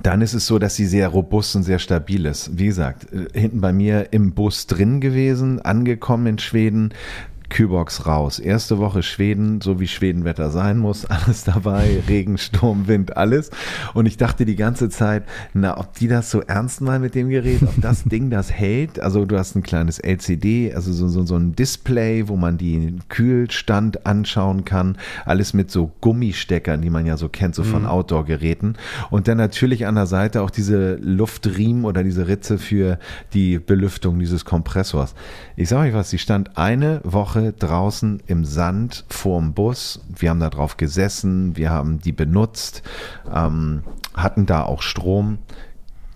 [0.03, 2.57] dann ist es so, dass sie sehr robust und sehr stabil ist.
[2.57, 6.93] Wie gesagt, äh, hinten bei mir im Bus drin gewesen, angekommen in Schweden,
[7.49, 8.39] Kühlbox raus.
[8.39, 13.49] Erste Woche Schweden, so wie Schwedenwetter sein muss, alles dabei, Regen, Sturm, Wind, alles.
[13.93, 17.29] Und ich dachte die ganze Zeit, na, ob die das so ernst meinen mit dem
[17.29, 18.99] Gerät, ob das Ding das hält.
[18.99, 23.01] Also du hast ein kleines LCD, also so, so, so ein Display, wo man den
[23.09, 24.97] Kühlstand anschauen kann.
[25.25, 28.75] Alles mit so Gummisteckern, die man ja so kennt, so von Outdoor-Geräten.
[29.09, 32.99] Und dann natürlich an der Seite auch diese Luftriemen oder diese Ritze für
[33.33, 35.15] die Belüftung dieses Kompressors.
[35.55, 40.01] Ich sage euch was, die stand eine Woche draußen im Sand vorm Bus.
[40.07, 42.83] Wir haben da drauf gesessen, wir haben die benutzt,
[43.33, 43.83] ähm,
[44.15, 45.39] hatten da auch Strom.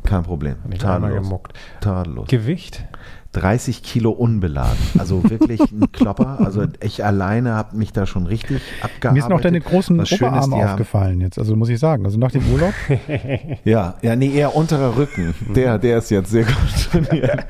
[0.04, 0.58] Kein Problem.
[0.80, 1.30] Tadellos.
[1.80, 2.28] Tadellos.
[2.28, 2.86] Gewicht?
[3.34, 4.78] 30 Kilo unbeladen.
[4.98, 6.39] Also wirklich ein Klopper.
[6.43, 9.13] Also ich alleine habe mich da schon richtig abgearbeitet.
[9.13, 12.06] Mir sind noch deine großen Was ist, Oberarme haben- aufgefallen jetzt, also muss ich sagen.
[12.06, 12.74] Also nach dem Urlaub,
[13.65, 15.34] Ja, ja, nee, eher unterer Rücken.
[15.56, 16.56] Der, der ist jetzt sehr gut
[16.91, 17.46] trainiert.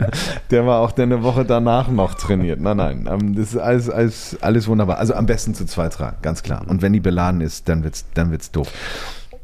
[0.52, 2.60] Der war auch dann eine Woche danach noch trainiert.
[2.60, 4.98] Nein, nein, ähm, das ist alles, alles, alles wunderbar.
[4.98, 6.64] Also am besten zu zweit tragen, ganz klar.
[6.68, 8.72] Und wenn die beladen ist, dann wird's, dann wird's doof.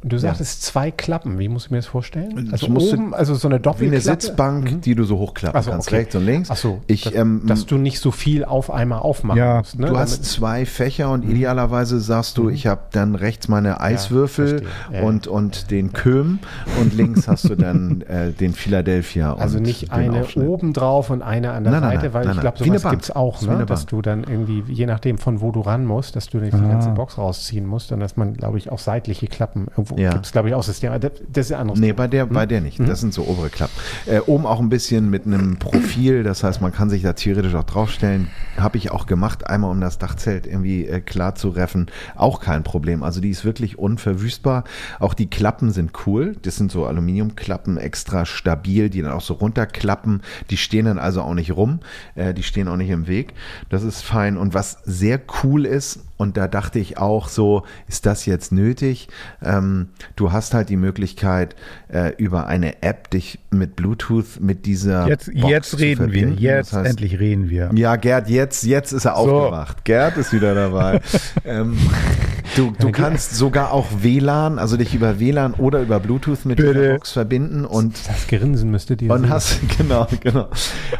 [0.02, 1.40] Du sagtest zwei Klappen.
[1.40, 2.48] Wie muss ich mir das vorstellen?
[2.52, 4.02] Das Also du- oben, also so eine Wie eine Doppelklappe?
[4.02, 5.98] Sitzbank, die du so hochklappen so, kannst, okay.
[5.98, 6.50] rechts und links.
[6.50, 9.78] Ach so, ich, dass, ähm, dass du nicht so viel auf einmal aufmachen Ja, musst.
[9.78, 9.88] Ne?
[9.88, 14.64] Du hast zwei Fächer und idealerweise sagst du, ich habe dann rechts meine Eiswürfel.
[14.92, 15.06] Ja, ja.
[15.06, 16.40] und, und den Köhm
[16.80, 19.34] und links hast du dann äh, den Philadelphia.
[19.36, 20.48] also nicht eine Aufschnitt.
[20.48, 23.04] oben drauf und eine an der Nein, Seite, nein, weil nein, ich glaube, sowas gibt
[23.04, 23.66] es auch, Das ne?
[23.66, 26.58] dass du dann irgendwie, je nachdem von wo du ran musst, dass du die Ah.
[26.58, 30.12] ganze Box rausziehen musst und dass man, glaube ich, auch seitliche Klappen irgendwo Ja.
[30.14, 30.92] gibt es, glaube ich, auch System.
[31.00, 31.98] Das, das ist ein anderes Nee, Thema.
[31.98, 32.80] bei der, bei der nicht.
[32.80, 33.74] Das sind so obere Klappen.
[34.06, 37.56] Äh, oben auch ein bisschen mit einem Profil, das heißt, man kann sich da theoretisch
[37.56, 38.28] auch draufstellen.
[38.58, 41.88] Habe ich auch gemacht, einmal um das Dachzelt irgendwie äh, klar zu reffen.
[42.16, 43.04] Auch kein Problem.
[43.04, 44.64] Also die ist wirklich unverwüstbar.
[45.00, 46.36] Auch die Klappen sind cool.
[46.42, 50.22] Das sind so Aluminiumklappen, extra stabil, die dann auch so runterklappen.
[50.50, 51.80] Die stehen dann also auch nicht rum.
[52.16, 53.34] Äh, die stehen auch nicht im Weg.
[53.70, 54.38] Das ist fein.
[54.38, 59.08] Und was sehr cool ist, und da dachte ich auch so, ist das jetzt nötig?
[59.42, 61.56] Ähm, du hast halt die Möglichkeit,
[61.88, 66.28] äh, über eine App dich mit Bluetooth mit dieser jetzt, Box jetzt zu reden wir,
[66.32, 67.72] jetzt Das heißt, endlich reden wir.
[67.74, 69.86] ja, Gerd, jetzt, jetzt ist er aufgewacht.
[69.86, 71.00] Gerd ist wieder dabei.
[71.46, 71.78] ähm,
[72.58, 76.74] du, du kannst sogar auch WLAN, also dich über WLAN oder über Bluetooth mit Bitte.
[76.74, 79.30] dieser Box verbinden und Das Grinsen müsstet ihr und sehen.
[79.30, 80.50] hast genau genau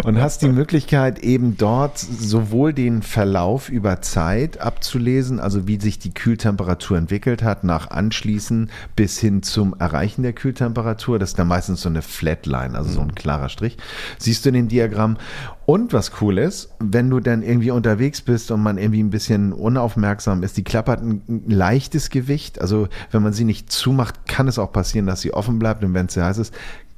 [0.06, 4.62] und hast die Möglichkeit eben dort sowohl den Verlauf über Zeit
[5.10, 10.34] abzulesen, also wie sich die Kühltemperatur entwickelt hat nach Anschließen bis hin zum Erreichen der
[10.34, 11.20] Kühltemperatur.
[11.20, 13.78] Das ist dann meistens so eine Flatline, also so ein klarer Strich.
[14.18, 15.18] Siehst du in dem Diagramm.
[15.66, 19.54] Und was cool ist, wenn du dann irgendwie unterwegs bist und man irgendwie ein bisschen
[19.54, 22.60] unaufmerksam ist, die Klappe hat ein ein leichtes Gewicht.
[22.62, 25.94] Also wenn man sie nicht zumacht, kann es auch passieren, dass sie offen bleibt und
[25.94, 26.54] wenn es sehr heiß ist,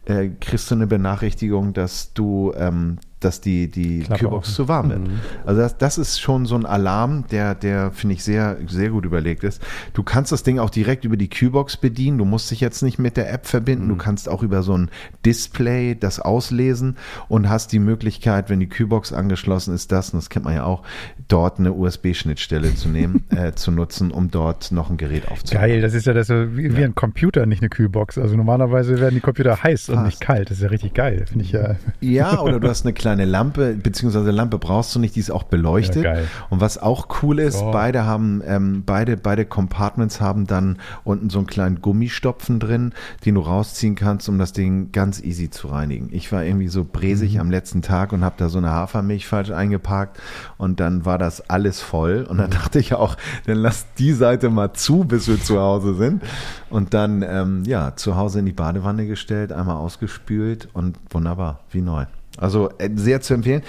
[0.06, 4.56] äh, kriegst du eine Benachrichtigung, dass du, ähm, dass die, die Klappe Kühlbox offen.
[4.56, 5.08] zu warm wird.
[5.08, 5.20] Mhm.
[5.46, 9.06] Also das, das ist schon so ein Alarm, der, der finde ich sehr, sehr gut
[9.06, 9.62] überlegt ist.
[9.94, 12.18] Du kannst das Ding auch direkt über die Kühlbox bedienen.
[12.18, 13.86] Du musst dich jetzt nicht mit der App verbinden.
[13.86, 13.90] Mhm.
[13.90, 14.90] Du kannst auch über so ein
[15.26, 20.30] Display das auslesen und hast die Möglichkeit, wenn die Kühlbox angeschlossen ist, das, und das
[20.30, 20.84] kennt man ja auch,
[21.28, 25.68] dort eine USB-Schnittstelle zu nehmen, äh, zu nutzen, um dort noch ein Gerät aufzunehmen.
[25.68, 28.18] Geil, das ist ja das wie, wie ein Computer, nicht eine Kühlbox.
[28.18, 30.06] Also normalerweise werden die Computer heiß und Fast.
[30.06, 30.50] nicht kalt.
[30.50, 31.26] Das ist ja richtig geil.
[31.28, 31.76] Finde ich ja.
[32.00, 35.44] Ja, oder du hast eine kleine Lampe, beziehungsweise Lampe brauchst du nicht, die ist auch
[35.44, 36.04] beleuchtet.
[36.04, 36.16] Ja.
[36.50, 37.72] Und was auch cool ist, So.
[37.72, 42.94] beide haben, ähm, beide, beide Compartments haben dann unten so einen kleinen Gummistopfen drin,
[43.26, 46.10] den du rausziehen kannst, um das Ding ganz easy zu reinigen.
[46.12, 49.52] Ich war irgendwie so bresig am letzten Tag und habe da so eine Hafermilch falsch
[49.52, 50.20] eingeparkt
[50.58, 52.26] und dann war das alles voll.
[52.30, 55.96] Und dann dachte ich auch, dann lass die Seite mal zu, bis wir zu Hause
[55.96, 56.24] sind.
[56.70, 61.82] Und dann, ähm, ja, zu Hause in die Badewanne gestellt, einmal ausgespült und wunderbar, wie
[61.82, 62.06] neu.
[62.38, 63.62] Also äh, sehr zu empfehlen.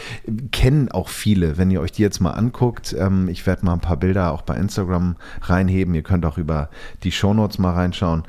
[0.53, 2.95] Kennen auch viele, wenn ihr euch die jetzt mal anguckt.
[2.99, 5.95] Ähm, ich werde mal ein paar Bilder auch bei Instagram reinheben.
[5.95, 6.71] Ihr könnt auch über
[7.03, 8.25] die Shownotes mal reinschauen.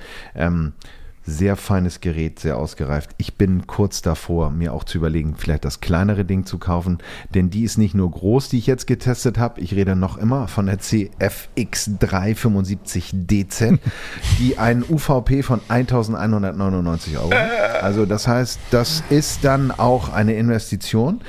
[1.26, 3.12] Sehr feines Gerät, sehr ausgereift.
[3.18, 6.98] Ich bin kurz davor, mir auch zu überlegen, vielleicht das kleinere Ding zu kaufen,
[7.34, 9.62] denn die ist nicht nur groß, die ich jetzt getestet habe.
[9.62, 13.80] Ich rede noch immer von der CFX375DZ,
[14.40, 17.32] die einen UVP von 1199 Euro.
[17.32, 17.84] hat.
[17.84, 21.22] Also das heißt, das ist dann auch eine Investition.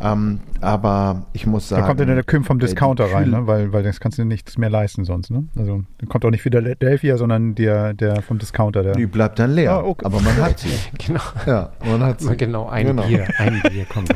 [0.00, 3.46] Ähm, aber ich muss sagen, Da kommt dann der Küm vom äh, Discounter rein, ne?
[3.46, 5.30] weil, weil das kannst du nichts mehr leisten sonst.
[5.30, 5.44] Ne?
[5.56, 8.82] Also dann kommt auch nicht wieder der Delphia, sondern der, der vom Discounter.
[8.82, 10.06] Der, Die bleibt dann leer, Ah, okay.
[10.06, 10.68] aber man hat sie.
[11.06, 12.36] Genau, Ja, man hat sie.
[12.36, 13.02] genau ein Genau.
[13.06, 13.26] Bier.
[13.38, 14.10] Ein Bier kommt.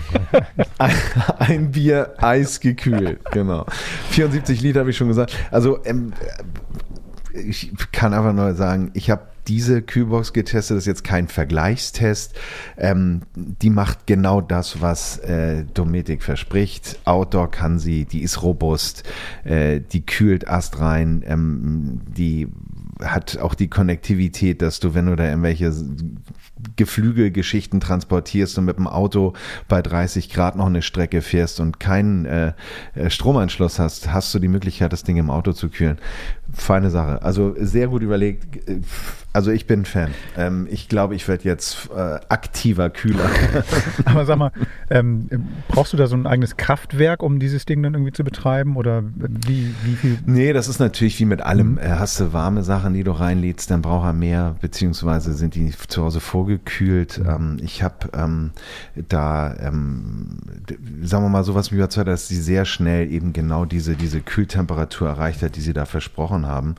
[0.78, 0.92] Ein,
[1.38, 3.66] ein Bier eisgekühlt, genau.
[4.10, 5.36] 74 Liter habe ich schon gesagt.
[5.50, 6.12] Also ähm,
[7.32, 12.34] ich kann einfach nur sagen, ich habe diese Kühlbox getestet, das ist jetzt kein Vergleichstest.
[12.76, 16.98] Ähm, die macht genau das, was äh, Dometic verspricht.
[17.04, 19.04] Outdoor kann sie, die ist robust,
[19.44, 22.48] äh, die kühlt astrein, ähm, die
[23.02, 25.72] hat auch die Konnektivität, dass du, wenn du da irgendwelche
[26.76, 29.34] Geflügelgeschichten transportierst und mit dem Auto
[29.68, 32.52] bei 30 Grad noch eine Strecke fährst und keinen äh,
[32.94, 35.98] äh, Stromanschluss hast, hast du die Möglichkeit, das Ding im Auto zu kühlen.
[36.52, 37.22] Feine Sache.
[37.22, 38.46] Also sehr gut überlegt.
[39.36, 40.12] Also ich bin Fan.
[40.38, 43.28] Ähm, ich glaube, ich werde jetzt äh, aktiver Kühler.
[44.06, 44.50] Aber sag mal,
[44.88, 45.28] ähm,
[45.68, 48.76] brauchst du da so ein eigenes Kraftwerk, um dieses Ding dann irgendwie zu betreiben?
[48.78, 50.18] Oder wie, wie viel?
[50.24, 51.72] Nee, das ist natürlich wie mit allem.
[51.72, 51.78] Mhm.
[51.80, 55.70] Äh, hast du warme Sachen, die du reinlädst, dann braucht er mehr, beziehungsweise sind die
[55.86, 57.18] zu Hause vorgekühlt.
[57.18, 57.28] Mhm.
[57.28, 58.52] Ähm, ich habe ähm,
[58.94, 60.38] da, ähm,
[61.02, 65.08] sagen wir mal, sowas wie überzeugt, dass sie sehr schnell eben genau diese, diese Kühltemperatur
[65.08, 66.76] erreicht hat, die sie da versprochen haben.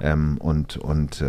[0.00, 1.22] Ähm, und und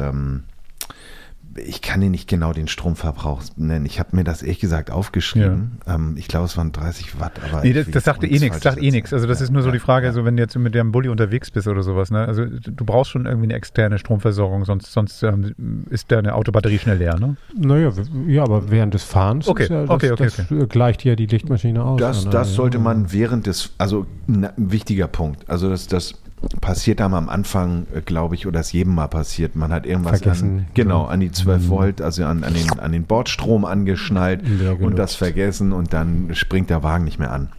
[1.65, 3.85] ich kann dir nicht genau den Stromverbrauch nennen.
[3.85, 5.79] Ich habe mir das ehrlich gesagt aufgeschrieben.
[5.85, 5.95] Ja.
[5.95, 7.33] Ähm, ich glaube, es waren 30 Watt.
[7.43, 9.13] Aber nee, das, das sagte eh nichts, sagt eh nichts.
[9.13, 10.13] Also das ja, ist nur so die Frage, ja.
[10.13, 12.11] so wenn du jetzt mit dem Bulli unterwegs bist oder sowas.
[12.11, 12.19] Ne?
[12.19, 16.97] Also du brauchst schon irgendwie eine externe Stromversorgung, sonst, sonst ähm, ist deine Autobatterie schnell
[16.97, 17.19] leer.
[17.19, 17.35] Ne?
[17.57, 17.91] Naja,
[18.27, 19.67] ja, aber während des Fahrens okay.
[19.69, 20.65] ja, das, okay, okay, das okay.
[20.69, 21.99] gleicht ja die Lichtmaschine aus.
[21.99, 25.49] Das, das sollte man während des, also ein wichtiger Punkt.
[25.49, 26.13] Also das, das
[26.61, 29.55] passiert einem am Anfang, äh, glaube ich, oder es jedem mal passiert.
[29.55, 30.59] Man hat irgendwas vergessen.
[30.59, 31.69] An, genau, an die 12 mhm.
[31.69, 36.29] Volt, also an, an, den, an den Bordstrom angeschnallt ja, und das vergessen und dann
[36.33, 37.49] springt der Wagen nicht mehr an.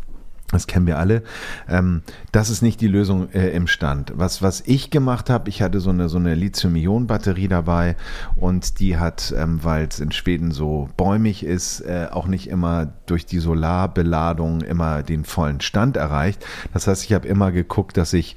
[0.53, 1.23] Das kennen wir alle.
[1.69, 4.13] Ähm, das ist nicht die Lösung äh, im Stand.
[4.17, 7.97] Was, was ich gemacht habe, ich hatte so eine, so eine Lithium-Ionen-Batterie dabei
[8.35, 12.93] und die hat, ähm, weil es in Schweden so bäumig ist, äh, auch nicht immer
[13.07, 16.45] durch die Solarbeladung immer den vollen Stand erreicht.
[16.73, 18.35] Das heißt, ich habe immer geguckt, dass ich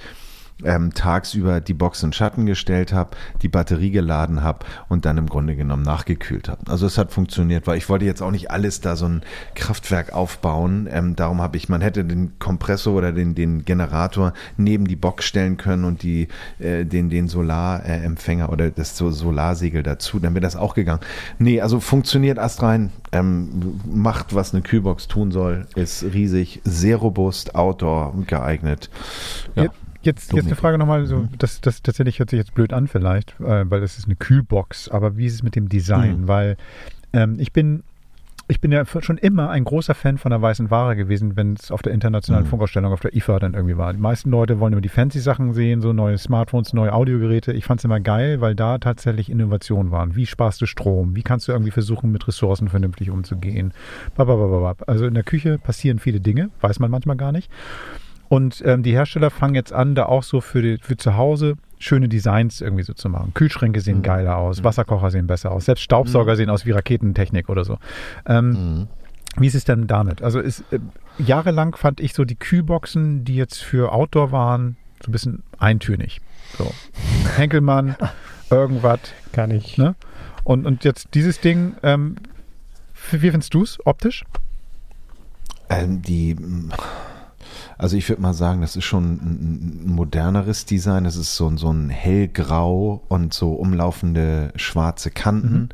[0.63, 3.11] ähm, tagsüber die Box in Schatten gestellt habe,
[3.41, 6.61] die Batterie geladen habe und dann im Grunde genommen nachgekühlt habe.
[6.69, 9.21] Also es hat funktioniert, weil ich wollte jetzt auch nicht alles da so ein
[9.55, 10.87] Kraftwerk aufbauen.
[10.91, 15.25] Ähm, darum habe ich, man hätte den Kompressor oder den, den Generator neben die Box
[15.25, 16.27] stellen können und die,
[16.59, 21.01] äh, den, den Solarempfänger oder das so Solarsegel dazu, dann wäre das auch gegangen.
[21.39, 27.55] Nee, also funktioniert astrein, ähm, macht, was eine Kühlbox tun soll, ist riesig, sehr robust,
[27.55, 28.89] Outdoor geeignet.
[29.55, 29.63] Ja.
[29.63, 31.29] Jetzt, jetzt eine Frage nochmal, so, mhm.
[31.37, 34.89] das, das tatsächlich hört sich jetzt blöd an vielleicht, äh, weil das ist eine Kühlbox,
[34.89, 36.21] aber wie ist es mit dem Design?
[36.21, 36.27] Mhm.
[36.27, 36.57] Weil
[37.13, 37.83] ähm, ich bin
[38.49, 41.71] ich bin ja schon immer ein großer Fan von der weißen Ware gewesen, wenn es
[41.71, 42.49] auf der internationalen mhm.
[42.49, 43.93] Funkausstellung auf der IFA dann irgendwie war.
[43.93, 47.53] Die meisten Leute wollen immer die fancy Sachen sehen, so neue Smartphones, neue Audiogeräte.
[47.53, 50.15] Ich fand es immer geil, weil da tatsächlich Innovationen waren.
[50.15, 51.15] Wie sparst du Strom?
[51.15, 53.73] Wie kannst du irgendwie versuchen, mit Ressourcen vernünftig umzugehen?
[54.17, 57.49] Also in der Küche passieren viele Dinge, weiß man manchmal gar nicht.
[58.33, 61.53] Und ähm, die Hersteller fangen jetzt an, da auch so für, die, für zu Hause
[61.77, 63.31] schöne Designs irgendwie so zu machen.
[63.35, 64.01] Kühlschränke sehen mhm.
[64.01, 64.63] geiler aus, mhm.
[64.63, 66.37] Wasserkocher sehen besser aus, selbst Staubsauger mhm.
[66.37, 67.77] sehen aus wie Raketentechnik oder so.
[68.25, 68.87] Ähm, mhm.
[69.37, 70.23] Wie ist es denn damit?
[70.23, 70.79] Also ist, äh,
[71.19, 76.19] jahrelang fand ich so die Kühlboxen, die jetzt für Outdoor waren, so ein bisschen eintönig.
[76.57, 76.73] So.
[77.37, 77.95] Henkelmann,
[78.49, 78.99] irgendwas.
[79.31, 79.77] Kann ich.
[79.77, 79.93] Ne?
[80.43, 82.15] Und, und jetzt dieses Ding, ähm,
[83.11, 84.25] wie findest du es optisch?
[85.69, 86.35] Ähm, die
[87.77, 91.03] also ich würde mal sagen, das ist schon ein, moderneres Design.
[91.03, 95.53] Das ist so, so ein hellgrau und so umlaufende schwarze Kanten.
[95.53, 95.69] Mhm.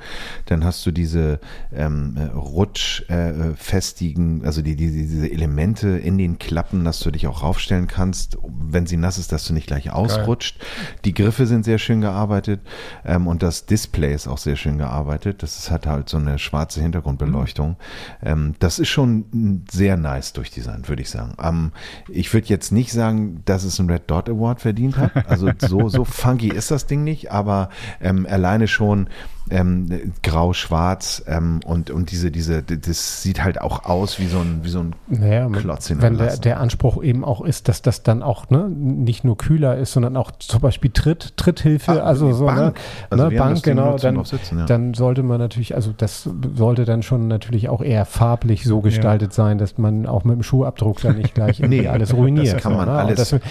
[0.46, 1.40] Dann hast du diese
[1.74, 7.44] ähm, rutschfestigen, äh, also die, die, diese Elemente in den Klappen, dass du dich auch
[7.44, 10.60] raufstellen kannst, wenn sie nass ist, dass du nicht gleich ausrutscht.
[10.60, 10.68] Geil.
[11.06, 12.62] Die Griffe sind sehr schön gearbeitet
[13.06, 15.44] ähm, und das Display ist auch sehr schön gearbeitet.
[15.44, 17.70] Das ist, hat halt so eine schwarze Hintergrundbeleuchtung.
[17.70, 17.76] Mhm.
[18.22, 21.34] Ähm, das ist schon sehr nice durchdesignt, würde ich sagen.
[21.42, 21.72] Ähm,
[22.08, 25.28] ich würde jetzt nicht sagen, dass es einen Red Dot Award verdient hat.
[25.28, 27.70] Also so, so funky ist das Ding nicht, aber
[28.02, 29.10] ähm, alleine schon
[29.50, 34.60] ähm, grau-schwarz ähm, und, und diese, diese, das sieht halt auch aus wie so ein,
[34.64, 38.24] wie so ein naja, Klotz Wenn der, der Anspruch eben auch ist, dass das dann
[38.24, 42.46] auch ne, nicht nur kühler ist, sondern auch zum Beispiel Tritt, Tritthilfe, ah, also so
[42.46, 42.74] Bank, ne,
[43.10, 44.66] also ne, Bank genau, dann, sitzen, ja.
[44.66, 49.32] dann sollte man natürlich, also das sollte dann schon natürlich auch eher farblich so gestaltet
[49.32, 49.36] ja.
[49.36, 52.56] sein, dass man auch mit dem Schuhabdruck dann nicht gleich nee, alles ruiniert.
[52.56, 52.98] Das kann man so, ne?
[52.98, 53.30] alles.
[53.30, 53.42] Das,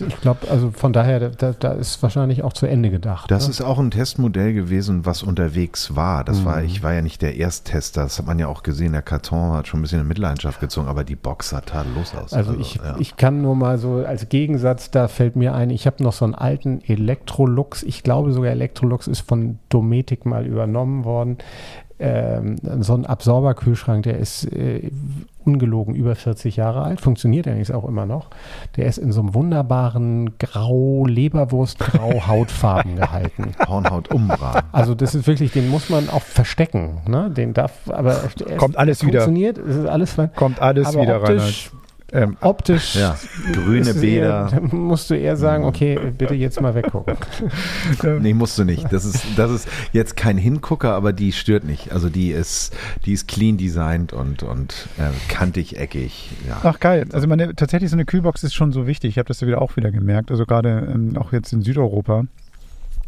[0.00, 3.30] ich glaube, also von daher, da, da, ist wahrscheinlich auch zu Ende gedacht.
[3.30, 3.50] Das ne?
[3.50, 6.24] ist auch ein Testmodell gewesen, was unterwegs war.
[6.24, 6.44] Das mhm.
[6.46, 8.92] war, ich war ja nicht der Ersttester, das hat man ja auch gesehen.
[8.92, 12.32] Der Karton hat schon ein bisschen in Mitleidenschaft gezogen, aber die Box sah tadellos aus.
[12.32, 12.96] Also, also ich, ja.
[12.98, 16.24] ich kann nur mal so als Gegensatz, da fällt mir ein, ich habe noch so
[16.24, 21.38] einen alten Electrolux, ich glaube sogar Electrolux ist von Dometic mal übernommen worden
[22.00, 24.90] ähm, so ein Absorberkühlschrank, der ist äh,
[25.44, 28.28] ungelogen über 40 Jahre alt, funktioniert eigentlich auch immer noch.
[28.76, 33.52] Der ist in so einem wunderbaren Grau, Leberwurst-Grau Hautfarben gehalten.
[33.66, 34.64] Hornhaut Umbra.
[34.72, 36.98] Also das ist wirklich, den muss man auch verstecken.
[37.08, 37.30] Ne?
[37.30, 38.14] Den darf, aber
[38.48, 39.22] er Kommt alles wieder.
[39.22, 40.30] funktioniert, ist alles fein.
[40.34, 41.40] Kommt alles aber wieder rein.
[42.08, 43.16] Optisch, Ähm, optisch Ja,
[43.52, 44.50] grüne es Bäder.
[44.52, 47.16] Eher, musst du eher sagen, okay, bitte jetzt mal weggucken.
[48.20, 48.92] Nee, musst du nicht.
[48.92, 51.92] Das ist, das ist jetzt kein Hingucker, aber die stört nicht.
[51.92, 56.30] Also die ist, die ist clean designt und, und äh, kantig, eckig.
[56.46, 56.60] Ja.
[56.62, 57.06] Ach geil.
[57.12, 59.10] Also meine, tatsächlich so eine Kühlbox ist schon so wichtig.
[59.10, 60.30] Ich habe das ja wieder auch wieder gemerkt.
[60.30, 62.24] Also gerade ähm, auch jetzt in Südeuropa.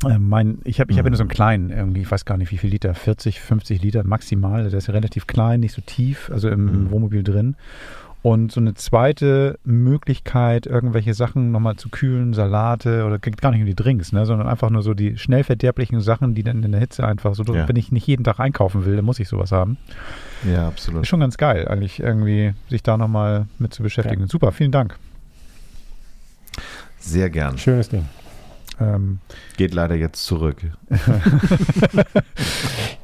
[0.07, 2.39] Ähm, mein, ich habe ich hab ja nur so einen kleinen, irgendwie, ich weiß gar
[2.39, 4.69] nicht wie viel Liter, 40, 50 Liter maximal.
[4.69, 7.57] Der ist ja relativ klein, nicht so tief, also im, im Wohnmobil drin.
[8.23, 13.61] Und so eine zweite Möglichkeit, irgendwelche Sachen nochmal zu kühlen, Salate oder geht gar nicht
[13.61, 16.73] um die Drinks, ne, sondern einfach nur so die schnell verderblichen Sachen, die dann in
[16.73, 17.67] der Hitze einfach so, Ja.
[17.67, 19.79] wenn ich nicht jeden Tag einkaufen will, dann muss ich sowas haben.
[20.45, 21.03] ja, absolut.
[21.03, 24.27] Ist schon ganz geil, eigentlich irgendwie sich da nochmal mit zu beschäftigen.
[24.27, 24.99] Super, vielen Dank.
[26.99, 27.57] Sehr gern.
[27.57, 28.05] Schönes Ding.
[28.81, 29.19] Ähm,
[29.57, 30.57] Geht leider jetzt zurück.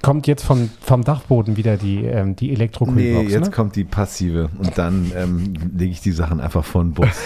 [0.02, 3.50] Kommt jetzt vom, vom Dachboden wieder die, ähm, die Nee, Elektrokühlbox, jetzt ne?
[3.50, 7.08] kommt die passive und dann ähm, lege ich die Sachen einfach vor den Bus.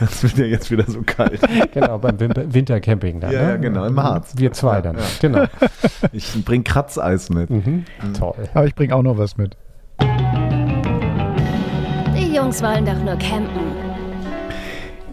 [0.00, 1.40] Es wird ja jetzt wieder so kalt.
[1.72, 3.32] Genau, beim Winter Wintercamping dann.
[3.32, 3.48] Ja, ne?
[3.50, 4.34] ja, genau, im Harz.
[4.36, 4.96] Wir zwei dann.
[4.98, 5.04] Ja.
[5.20, 5.44] Genau.
[6.12, 7.48] Ich bring Kratzeis mit.
[7.48, 7.84] Mhm.
[8.18, 8.34] Toll.
[8.52, 9.56] aber ich bringe auch noch was mit.
[12.16, 13.89] Die Jungs wollen doch nur campen.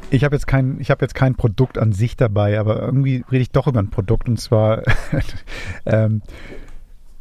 [0.09, 3.41] Ich habe jetzt kein, ich habe jetzt kein Produkt an sich dabei, aber irgendwie rede
[3.41, 4.83] ich doch über ein Produkt und zwar,
[5.85, 6.21] ähm,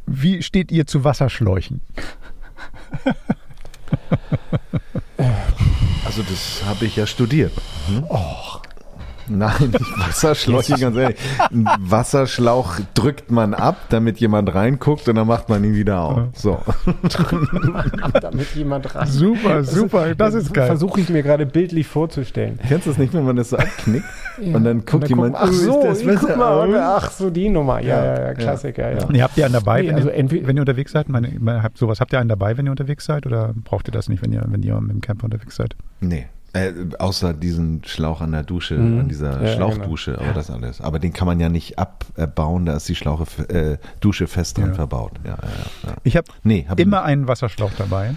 [0.05, 1.81] wie steht ihr zu Wasserschläuchen?
[6.05, 7.51] Also das habe ich ja studiert.
[9.29, 11.17] Nein, Wasserschläuche, ganz ehrlich.
[11.51, 16.19] Ein Wasserschlauch drückt man ab, damit jemand reinguckt und dann macht man ihn wieder auf.
[16.33, 16.59] So.
[18.21, 19.07] Damit jemand rein.
[19.07, 20.67] Super, super, das ist geil.
[20.67, 22.59] Versuche ich mir gerade bildlich vorzustellen.
[22.67, 24.05] Kennst du das nicht, wenn man das so abknickt?
[24.39, 27.79] Und dann guckt jemand, ach oh, ist so, das guck mal, ach so, die Nummer.
[27.81, 28.33] Ja, Ja, ja, ja, ja.
[28.33, 29.05] Klassiker, ja.
[29.09, 31.09] Nee, habt ihr einen dabei, Nee, wenn, also ihr, wenn ihr unterwegs seid?
[31.09, 33.25] Meine, habt sowas, habt ihr einen dabei, wenn ihr unterwegs seid?
[33.25, 35.75] Oder braucht ihr das nicht, wenn ihr, wenn ihr mit dem Camper unterwegs seid?
[35.99, 36.27] Nee.
[36.57, 38.99] Äh, außer diesen Schlauch an der Dusche, Mhm.
[39.01, 40.81] an dieser Ja, Schlauchdusche, aber das alles.
[40.81, 44.69] Aber den kann man ja nicht abbauen, da ist die Schlauche, äh, Dusche fest dran
[44.69, 44.75] Ja.
[44.75, 45.13] verbaut.
[45.25, 45.37] Ja.
[46.03, 48.15] Ich habe Nee, hab immer einen Wasserschlauch dabei.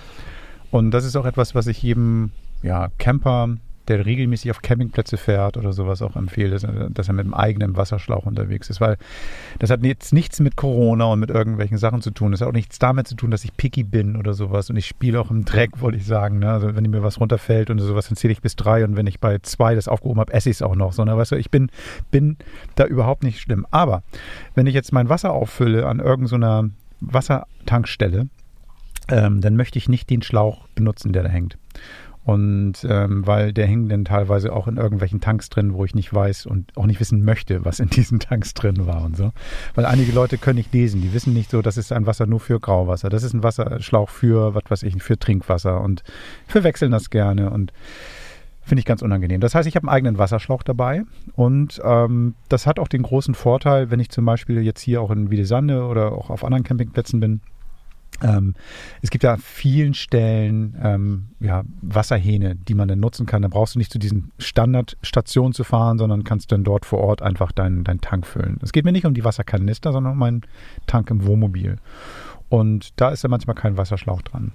[0.70, 2.30] Und das ist auch etwas, was ich jedem
[2.62, 3.56] ja, Camper,
[3.88, 8.26] der regelmäßig auf Campingplätze fährt oder sowas auch empfehle, dass er, mit einem eigenen Wasserschlauch
[8.26, 8.80] unterwegs ist.
[8.80, 8.96] Weil
[9.58, 12.32] das hat jetzt nichts mit Corona und mit irgendwelchen Sachen zu tun.
[12.32, 14.70] Das hat auch nichts damit zu tun, dass ich picky bin oder sowas.
[14.70, 16.38] Und ich spiele auch im Dreck, wollte ich sagen.
[16.38, 16.50] Ne?
[16.50, 18.84] Also wenn mir was runterfällt und sowas, dann zähle ich bis drei.
[18.84, 20.92] Und wenn ich bei zwei das aufgehoben habe, esse ich es auch noch.
[20.92, 21.70] Sondern weißt du, ich bin,
[22.10, 22.36] bin
[22.76, 23.66] da überhaupt nicht schlimm.
[23.70, 24.02] Aber
[24.54, 28.28] wenn ich jetzt mein Wasser auffülle an irgendeiner Wassertankstelle,
[29.08, 31.58] ähm, dann möchte ich nicht den Schlauch benutzen, der da hängt.
[32.30, 36.14] Und ähm, weil der hängt dann teilweise auch in irgendwelchen Tanks drin, wo ich nicht
[36.14, 39.32] weiß und auch nicht wissen möchte, was in diesen Tanks drin war und so.
[39.74, 42.38] Weil einige Leute können nicht lesen, die wissen nicht so, das ist ein Wasser nur
[42.38, 46.04] für Grauwasser, das ist ein Wasserschlauch für, was weiß ich, für Trinkwasser und
[46.46, 47.72] verwechseln das gerne und
[48.62, 49.40] finde ich ganz unangenehm.
[49.40, 51.02] Das heißt, ich habe einen eigenen Wasserschlauch dabei
[51.34, 55.10] und ähm, das hat auch den großen Vorteil, wenn ich zum Beispiel jetzt hier auch
[55.10, 57.40] in Wiedesande oder auch auf anderen Campingplätzen bin,
[58.22, 58.54] ähm,
[59.02, 63.42] es gibt ja an vielen Stellen ähm, ja, Wasserhähne, die man dann nutzen kann.
[63.42, 67.22] Da brauchst du nicht zu diesen Standardstationen zu fahren, sondern kannst dann dort vor Ort
[67.22, 68.58] einfach deinen deinen Tank füllen.
[68.62, 70.42] Es geht mir nicht um die Wasserkanister, sondern um meinen
[70.86, 71.78] Tank im Wohnmobil.
[72.50, 74.52] Und da ist ja manchmal kein Wasserschlauch dran.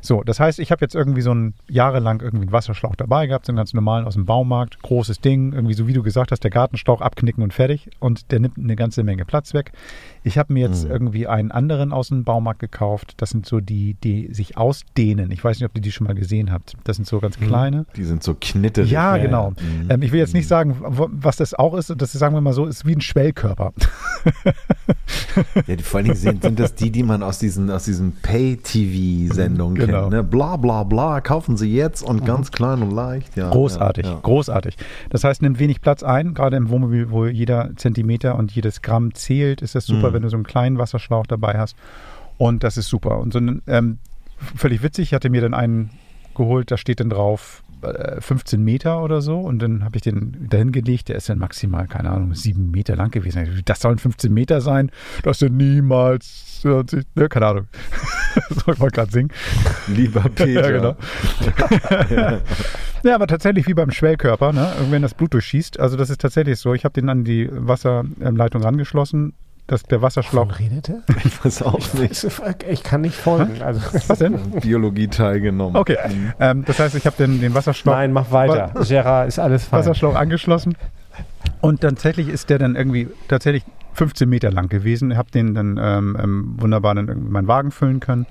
[0.00, 3.44] So, das heißt, ich habe jetzt irgendwie so ein jahrelang irgendwie einen Wasserschlauch dabei gehabt,
[3.44, 6.44] so einen ganz normalen aus dem Baumarkt, großes Ding, irgendwie so wie du gesagt hast,
[6.44, 9.72] der Gartenschlauch abknicken und fertig und der nimmt eine ganze Menge Platz weg.
[10.26, 10.90] Ich habe mir jetzt Mhm.
[10.90, 13.14] irgendwie einen anderen aus dem Baumarkt gekauft.
[13.18, 15.30] Das sind so die, die sich ausdehnen.
[15.30, 16.74] Ich weiß nicht, ob ihr die schon mal gesehen habt.
[16.82, 17.86] Das sind so ganz kleine.
[17.96, 18.90] Die sind so knitterig.
[18.90, 19.50] Ja, genau.
[19.50, 19.88] Mhm.
[19.88, 21.94] Ähm, ich will jetzt nicht sagen, wo- was das auch ist.
[21.96, 23.72] Das ist, sagen wir mal so, ist wie ein Schwellkörper.
[25.66, 28.12] Ja, die, vor allen Dingen sind, sind das die, die man aus diesen, aus diesen
[28.22, 30.00] Pay-TV-Sendungen Genau.
[30.02, 30.10] kennt.
[30.12, 30.24] Ne?
[30.24, 33.36] Bla bla bla, kaufen Sie jetzt und ganz klein und leicht.
[33.36, 34.18] Ja, Großartig, Ja, ja.
[34.22, 34.76] großartig.
[35.10, 39.14] Das heißt, nimmt wenig Platz ein, gerade im Wohnmobil, wo jeder Zentimeter und jedes Gramm
[39.14, 40.15] zählt, ist das super, Mhm.
[40.16, 41.76] Wenn du so einen kleinen Wasserschlauch dabei hast.
[42.38, 43.18] Und das ist super.
[43.18, 43.98] Und so ein, ähm,
[44.56, 45.90] völlig witzig, ich hatte mir dann einen
[46.34, 50.48] geholt, da steht dann drauf äh, 15 Meter oder so und dann habe ich den
[50.48, 53.62] dahin gelegt, der ist dann maximal, keine Ahnung, sieben Meter lang gewesen.
[53.64, 54.90] Das sollen 15 Meter sein,
[55.22, 57.68] das sind niemals, äh, ne, keine Ahnung.
[58.50, 59.30] Soll ich mal gerade singen?
[59.88, 60.70] Lieber Peter.
[60.70, 60.96] Ja, genau.
[63.02, 64.72] Ja, aber tatsächlich wie beim Schwellkörper, ne?
[64.90, 65.78] wenn das Blut durchschießt.
[65.78, 66.74] Also das ist tatsächlich so.
[66.74, 69.32] Ich habe den an die Wasserleitung rangeschlossen.
[69.66, 70.48] Dass der Wasserschlauch.
[70.48, 71.02] Wovon redete?
[71.24, 72.26] Ich weiß auch nicht.
[72.68, 73.62] Ich kann nicht folgen.
[73.62, 74.38] Also, Was denn?
[74.60, 75.76] Biologie teilgenommen.
[75.76, 75.96] Okay,
[76.38, 78.72] ähm, das heißt, ich habe den, den Wasserschlauch, nein, mach weiter.
[78.86, 79.80] Gerard, ist alles fein.
[79.80, 80.76] Wasserschlauch angeschlossen
[81.60, 83.64] und tatsächlich ist der dann irgendwie tatsächlich
[83.94, 85.10] 15 Meter lang gewesen.
[85.10, 88.26] Ich habe den dann ähm, ähm, wunderbar dann irgendwie in meinen Wagen füllen können.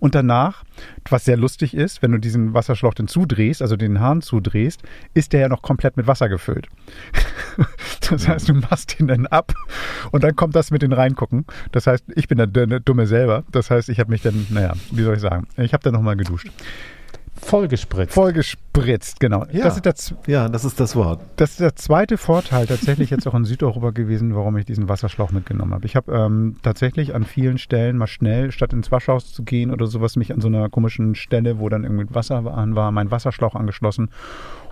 [0.00, 0.64] Und danach,
[1.08, 4.82] was sehr lustig ist, wenn du diesen Wasserschlauch dann zudrehst, also den Hahn zudrehst,
[5.14, 6.68] ist der ja noch komplett mit Wasser gefüllt.
[8.10, 9.54] Das heißt, du machst ihn dann ab
[10.10, 11.46] und dann kommt das mit den Reingucken.
[11.72, 13.44] Das heißt, ich bin der, der Dumme selber.
[13.50, 16.16] Das heißt, ich habe mich dann, naja, wie soll ich sagen, ich habe dann nochmal
[16.16, 16.50] geduscht.
[17.36, 18.14] Vollgespritzt.
[18.14, 19.44] Voll gespritzt, genau.
[19.52, 19.64] Ja.
[19.64, 21.20] Das, ist der, z- Ja, das ist das Wort.
[21.36, 25.30] das ist der zweite Vorteil tatsächlich jetzt auch in Südeuropa gewesen, warum ich diesen Wasserschlauch
[25.32, 25.84] mitgenommen habe.
[25.86, 29.86] Ich habe ähm, tatsächlich an vielen Stellen mal schnell, statt ins Waschhaus zu gehen oder
[29.86, 33.54] sowas, mich an so einer komischen Stelle, wo dann irgendwie Wasser an war, meinen Wasserschlauch
[33.54, 34.10] angeschlossen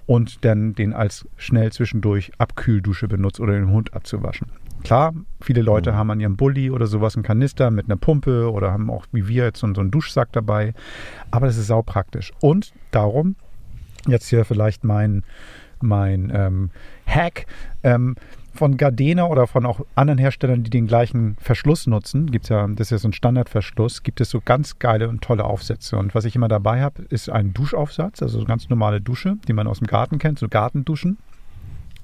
[0.06, 4.48] und dann den als schnell zwischendurch Abkühldusche benutzt oder den Hund abzuwaschen.
[4.84, 8.72] Klar, viele Leute haben an ihrem Bulli oder sowas einen Kanister mit einer Pumpe oder
[8.72, 10.74] haben auch wie wir jetzt so, so einen Duschsack dabei.
[11.30, 12.32] Aber das ist saupraktisch.
[12.40, 13.36] Und darum,
[14.06, 15.22] jetzt hier vielleicht mein,
[15.80, 16.70] mein ähm,
[17.06, 17.46] Hack
[17.84, 18.16] ähm,
[18.54, 22.88] von Gardena oder von auch anderen Herstellern, die den gleichen Verschluss nutzen, gibt's ja, das
[22.88, 25.96] ist ja so ein Standardverschluss, gibt es so ganz geile und tolle Aufsätze.
[25.96, 29.52] Und was ich immer dabei habe, ist ein Duschaufsatz, also so ganz normale Dusche, die
[29.52, 31.18] man aus dem Garten kennt, so Gartenduschen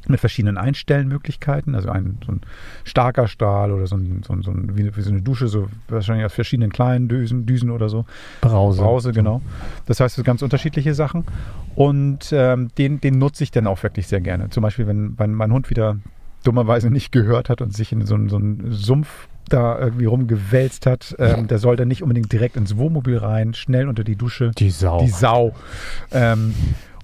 [0.09, 2.41] mit verschiedenen Einstellmöglichkeiten, also ein, so ein
[2.85, 5.69] starker Stahl oder so, ein, so, ein, so, ein, wie, wie so eine Dusche, so
[5.89, 8.05] wahrscheinlich aus verschiedenen kleinen Düsen, Düsen oder so.
[8.41, 8.83] Brause.
[8.83, 9.43] Brause, genau.
[9.87, 11.25] Das heißt, sind ganz unterschiedliche Sachen.
[11.75, 14.51] Und ähm, den, den nutze ich dann auch wirklich sehr gerne.
[14.51, 15.97] Zum Beispiel, wenn, wenn mein Hund wieder
[16.45, 20.85] dummerweise nicht gehört hat und sich in so, einen- so einen Sumpf da irgendwie rumgewälzt
[20.87, 24.51] hat, ähm, der soll dann nicht unbedingt direkt ins Wohnmobil rein, schnell unter die Dusche.
[24.59, 25.01] Die Sau.
[25.01, 25.55] Die Sau.
[26.13, 26.55] Ähm,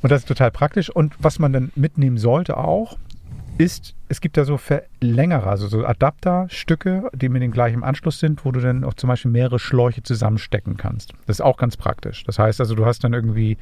[0.05, 0.91] und das ist total praktisch.
[0.91, 2.99] Und was man dann mitnehmen sollte auch,
[3.57, 8.45] ist, es gibt da so Verlängerer, also so Adapterstücke, die mit dem gleichen Anschluss sind,
[8.45, 11.15] wo du dann auch zum Beispiel mehrere Schläuche zusammenstecken kannst.
[11.27, 12.23] Das ist auch ganz praktisch.
[12.25, 13.57] Das heißt also, du hast dann irgendwie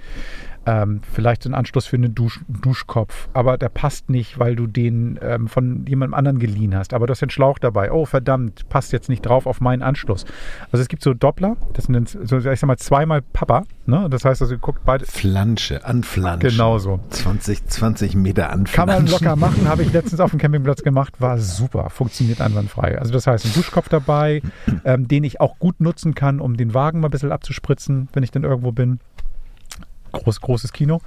[0.66, 5.18] ähm, vielleicht einen Anschluss für einen Dusch, Duschkopf, aber der passt nicht, weil du den
[5.22, 6.94] ähm, von jemandem anderen geliehen hast.
[6.94, 7.90] Aber du hast den Schlauch dabei.
[7.92, 10.24] Oh, verdammt, passt jetzt nicht drauf auf meinen Anschluss.
[10.70, 13.64] Also es gibt so Doppler, das sind so, ich sag mal, zweimal Papa.
[13.86, 14.08] Ne?
[14.10, 15.04] Das heißt also, guckt beide.
[15.06, 16.50] Flansche, anflanschen.
[16.50, 17.00] Genau so.
[17.10, 19.04] 20, 20 Meter Kann anflanschen.
[19.04, 22.98] man locker machen, habe ich letztens auf dem Campingplatz gemacht, war super, funktioniert einwandfrei.
[22.98, 24.42] Also das heißt, ein Duschkopf dabei,
[24.84, 28.22] ähm, den ich auch gut nutzen kann, um den Wagen mal ein bisschen abzuspritzen, wenn
[28.22, 29.00] ich dann irgendwo bin.
[30.12, 31.00] Groß, großes Kino.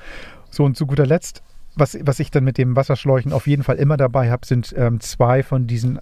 [0.50, 1.44] So und zu guter Letzt,
[1.76, 5.00] was, was ich dann mit dem Wasserschläuchen auf jeden Fall immer dabei habe, sind ähm,
[5.00, 6.00] zwei von diesen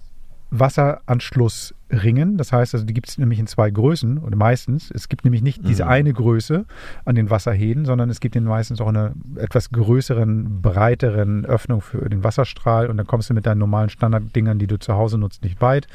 [0.58, 2.36] Wasseranschlussringen.
[2.36, 4.90] Das heißt, also die gibt es nämlich in zwei Größen oder meistens.
[4.90, 6.64] Es gibt nämlich nicht diese eine Größe
[7.04, 12.08] an den Wasserhähnen, sondern es gibt den meistens auch eine etwas größeren, breiteren Öffnung für
[12.08, 15.42] den Wasserstrahl und dann kommst du mit deinen normalen Standarddingern, die du zu Hause nutzt,
[15.42, 15.86] nicht weit.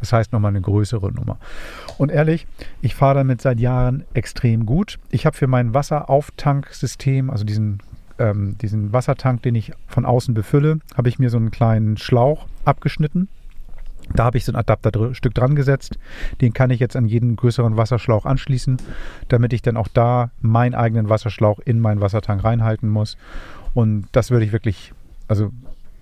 [0.00, 1.38] Das heißt nochmal eine größere Nummer.
[1.98, 2.46] Und ehrlich,
[2.82, 4.98] ich fahre damit seit Jahren extrem gut.
[5.10, 7.80] Ich habe für mein Wasserauftanksystem, also diesen
[8.18, 12.46] ähm, diesen Wassertank, den ich von außen befülle, habe ich mir so einen kleinen Schlauch
[12.64, 13.28] abgeschnitten.
[14.14, 15.98] Da habe ich so ein Adapterstück dran gesetzt.
[16.40, 18.78] Den kann ich jetzt an jeden größeren Wasserschlauch anschließen,
[19.28, 23.16] damit ich dann auch da meinen eigenen Wasserschlauch in meinen Wassertank reinhalten muss.
[23.74, 24.92] Und das würde ich wirklich,
[25.28, 25.50] also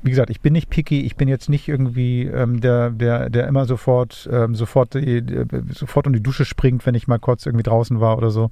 [0.02, 3.48] wie gesagt, ich bin nicht picky, ich bin jetzt nicht irgendwie ähm, der, der, der
[3.48, 5.22] immer sofort, ähm, sofort, äh,
[5.72, 8.50] sofort um die Dusche springt, wenn ich mal kurz irgendwie draußen war oder so.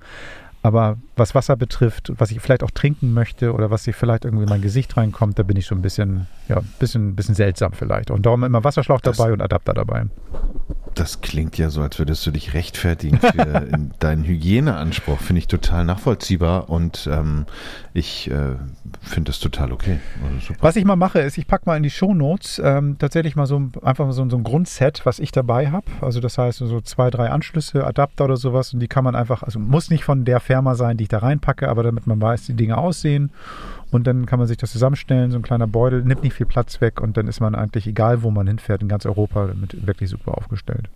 [0.62, 4.44] Aber was Wasser betrifft, was ich vielleicht auch trinken möchte oder was sich vielleicht irgendwie
[4.44, 7.72] in mein Gesicht reinkommt, da bin ich schon ein bisschen, ja, ein bisschen, bisschen seltsam
[7.72, 8.10] vielleicht.
[8.10, 10.04] Und darum immer Wasserschlauch Das- dabei und Adapter dabei.
[10.94, 15.18] Das klingt ja so, als würdest du dich rechtfertigen für deinen Hygieneanspruch.
[15.20, 17.44] Finde ich total nachvollziehbar und ähm,
[17.92, 18.56] ich äh,
[19.02, 19.98] finde das total okay.
[20.34, 20.54] Also.
[20.60, 23.58] Was ich mal mache, ist, ich packe mal in die Shownotes ähm, tatsächlich mal so
[23.58, 25.84] ein- einfach mal so, so ein Grundset, was ich dabei habe.
[26.00, 29.42] Also das heißt so zwei, drei Anschlüsse, Adapter oder sowas und die kann man einfach,
[29.42, 32.48] also muss nicht von der Firma sein, die ich da reinpacke, aber damit man weiß,
[32.48, 33.30] wie die Dinge aussehen.
[33.90, 36.80] Und dann kann man sich das zusammenstellen, so ein kleiner Beutel, nimmt nicht viel Platz
[36.80, 40.10] weg und dann ist man eigentlich, egal wo man hinfährt, in ganz Europa damit wirklich
[40.10, 40.88] super aufgestellt.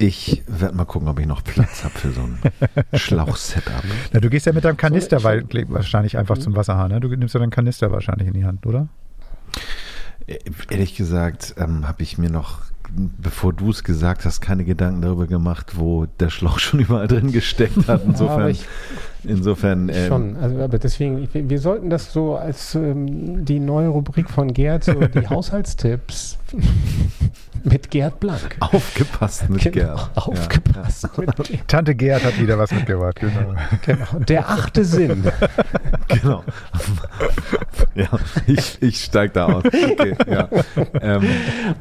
[0.00, 2.38] Ich werde mal gucken, ob ich noch Platz habe für so ein
[2.98, 3.82] Schlauch-Setup.
[4.12, 7.00] Na, du gehst ja mit deinem Kanister ich- weil, wahrscheinlich einfach zum Wasserhahn, ne?
[7.00, 8.86] Du nimmst ja deinen Kanister wahrscheinlich in die Hand, oder?
[10.28, 10.38] Äh,
[10.70, 12.60] Ehrlich gesagt ähm, habe ich mir noch,
[12.90, 17.32] bevor du es gesagt hast, keine Gedanken darüber gemacht, wo der Schlauch schon überall drin
[17.32, 18.02] gesteckt hat.
[18.04, 18.66] Insofern, ich
[19.24, 23.88] insofern ähm, Schon, also, aber deswegen, ich, wir sollten das so als ähm, die neue
[23.88, 26.38] Rubrik von Gerd, so die Haushaltstipps.
[27.64, 28.56] Mit Gerd Blank.
[28.60, 30.10] Aufgepasst mit Genau, Gerd.
[30.14, 31.68] Aufgepasst mit Gerd.
[31.68, 33.54] Tante Gerd hat wieder was mitgebracht, genau.
[33.84, 34.24] Genau.
[34.26, 35.24] Der achte Sinn.
[35.24, 36.44] Ja, genau.
[37.96, 38.08] ja,
[38.46, 39.64] ich, ich steige da aus.
[39.64, 40.48] Okay, ja.
[41.02, 41.24] ähm,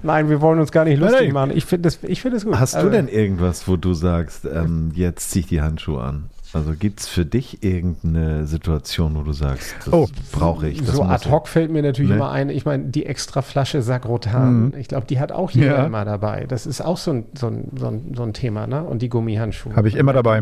[0.01, 1.33] Nein, wir wollen uns gar nicht Nein, lustig nein.
[1.33, 1.51] machen.
[1.57, 2.59] Ich finde das, ich find das gut.
[2.59, 6.29] hast du Also, denn irgendwas, wo du sagst, ähm, jetzt zieh ich die Handschuhe an?
[6.53, 10.81] Also gibt es für dich irgendeine Situation, wo du sagst, das Oh, brauche ich?
[10.81, 12.15] Das so ad hoc fällt mir natürlich Nee.
[12.15, 15.85] immer ein, ich meine, die extra Flasche Sagrotan, ich glaube, die hat auch jeder Ja.
[15.85, 16.45] immer dabei.
[16.47, 18.81] Das ist auch so ein, so ein, so ein, so ein Thema, ne?
[18.81, 19.75] Und die Gummihandschuhe.
[19.75, 20.41] Habe ich immer dabei.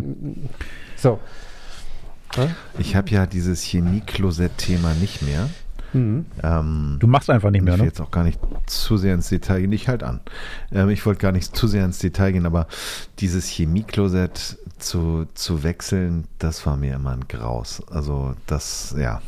[0.95, 1.20] So.
[2.78, 5.49] Ich, ich habe ja dieses Chemie-Klosett-Thema nicht mehr.
[5.96, 6.26] Mhm.
[6.43, 7.89] Ähm, Du machst einfach nicht mehr, Ich will ne?
[7.89, 9.72] jetzt auch gar nicht zu sehr ins Detail gehen.
[9.72, 10.20] Ich halt an.
[10.72, 12.68] Ähm, ich wollte gar nicht zu sehr ins Detail gehen, aber
[13.20, 17.82] dieses Chemieklosett zu, zu wechseln, das war mir immer ein Graus.
[17.89, 19.22] Also das, ja.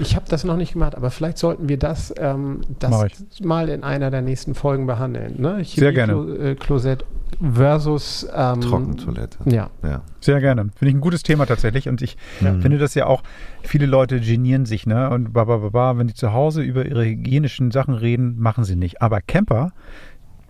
[0.00, 3.82] Ich habe das noch nicht gemacht, aber vielleicht sollten wir das, ähm, das mal in
[3.82, 5.40] einer der nächsten Folgen behandeln.
[5.40, 5.64] Ne?
[5.64, 6.12] Sehr gerne.
[6.12, 7.04] Äh, Klosett
[7.40, 9.38] versus ähm, Trockentoilette.
[9.46, 9.70] Ja.
[9.82, 10.02] Ja.
[10.20, 10.62] Sehr gerne.
[10.76, 11.88] Finde ich ein gutes Thema tatsächlich.
[11.88, 12.54] Und ich Ja.
[12.60, 13.22] finde das ja auch,
[13.62, 15.10] viele Leute genieren sich, ne?
[15.10, 18.64] Und ba, ba, ba, ba, wenn die zu Hause über ihre hygienischen Sachen reden, machen
[18.64, 19.02] sie nicht.
[19.02, 19.72] Aber Camper,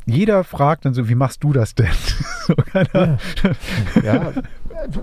[0.07, 1.87] jeder fragt dann so, wie machst du das denn?
[2.47, 2.55] so,
[4.03, 4.33] ja.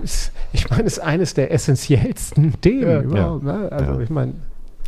[0.02, 3.00] es- Ich meine, es ist eines der essentiellsten Themen Ja.
[3.02, 3.42] überhaupt.
[3.44, 3.68] Ne?
[3.72, 4.00] Also Ja.
[4.00, 4.34] ich meine,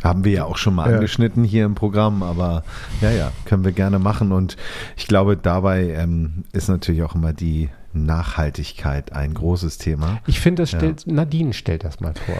[0.05, 0.95] Haben wir ja auch schon mal Ja.
[0.95, 2.63] angeschnitten hier im Programm, aber
[3.01, 4.31] ja, ja, können wir gerne machen.
[4.31, 4.55] Und
[4.95, 10.19] ich glaube, dabei ähm, ist natürlich auch immer die Nachhaltigkeit ein großes Thema.
[10.27, 10.79] ich finde, das Ja.
[10.79, 12.35] stellt, Nadine stellt das mal vor.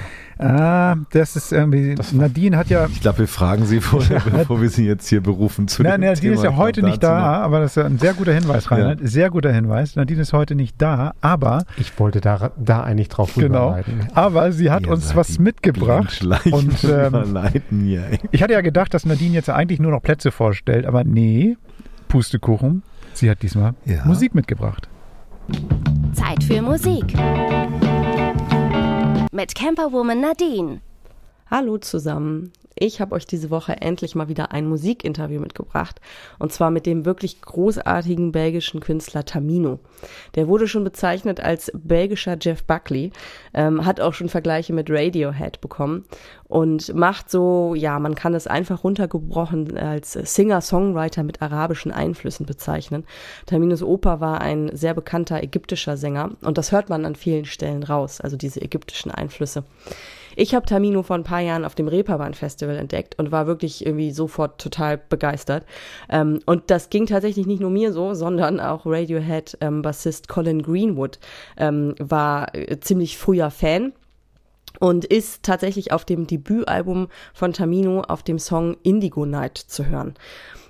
[0.45, 4.61] Ah, das ist irgendwie, Das- Nadine hat ja, Ich glaube, wir fragen sie vorher, bevor
[4.61, 6.33] wir sie jetzt hier berufen zu Nein, Nadine Thema.
[6.35, 8.99] ist ja heute nicht da, noch- aber das ist ja ein sehr guter Hinweis, Reinhard.
[9.03, 9.95] Sehr guter Hinweis.
[9.95, 13.77] Nadine ist heute nicht da, aber Ich wollte da, da eigentlich drauf genau,
[14.13, 16.21] aber sie hat Ihr uns was mitgebracht.
[16.51, 17.39] Und ähm,
[17.69, 21.55] hier, ich hatte ja gedacht, dass Nadine jetzt eigentlich nur noch Plätze vorstellt, aber nee,
[22.09, 22.83] Pustekuchen.
[23.13, 24.03] Sie hat diesmal Ja.
[24.05, 24.89] Musik mitgebracht.
[26.13, 27.13] Zeit für Musik.
[29.31, 30.81] Mit Camperwoman Nadine.
[31.49, 32.51] Hallo zusammen.
[32.77, 36.01] Ich habe euch diese Woche endlich mal wieder ein Musikinterview mitgebracht.
[36.39, 39.79] Und zwar mit dem wirklich großartigen belgischen Künstler Tamino.
[40.35, 43.11] Der wurde schon bezeichnet als belgischer Jeff Buckley,
[43.53, 46.03] ähm, hat auch schon Vergleiche mit Radiohead bekommen
[46.49, 53.05] und macht so, ja, man kann es einfach runtergebrochen als Singer-Songwriter mit arabischen Einflüssen bezeichnen.
[53.45, 57.83] Taminos Opa war ein sehr bekannter ägyptischer Sänger und das hört man an vielen Stellen
[57.83, 59.63] raus, also diese ägyptischen Einflüsse.
[60.35, 63.85] Ich habe Tamino vor ein paar Jahren auf dem Reeperbahn Festival entdeckt und war wirklich
[63.85, 65.65] irgendwie sofort total begeistert.
[66.09, 69.83] Ähm, und das ging tatsächlich nicht nur mir so, sondern auch Radiohead ähm,
[70.27, 71.19] Colin Greenwood
[71.57, 73.93] ähm, war äh, ziemlich früher Fan
[74.79, 80.15] und ist tatsächlich auf dem Debütalbum von Tamino auf dem Song Indigo Night zu hören.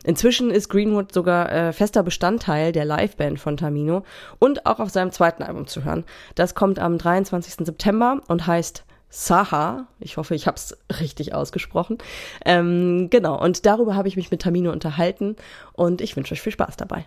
[0.04, 4.04] Inzwischen ist Greenwood sogar äh, fester Bestandteil der Liveband von Tamino
[4.38, 6.04] und auch auf seinem zweiten Album zu hören.
[6.36, 7.66] Das kommt am 23.
[7.66, 9.88] September und heißt Saha.
[10.00, 11.98] Ich hoffe, ich habe es richtig ausgesprochen.
[12.46, 15.36] Ähm, genau, und darüber habe ich mich mit Tamino unterhalten
[15.74, 17.06] und ich wünsche euch viel Spaß dabei.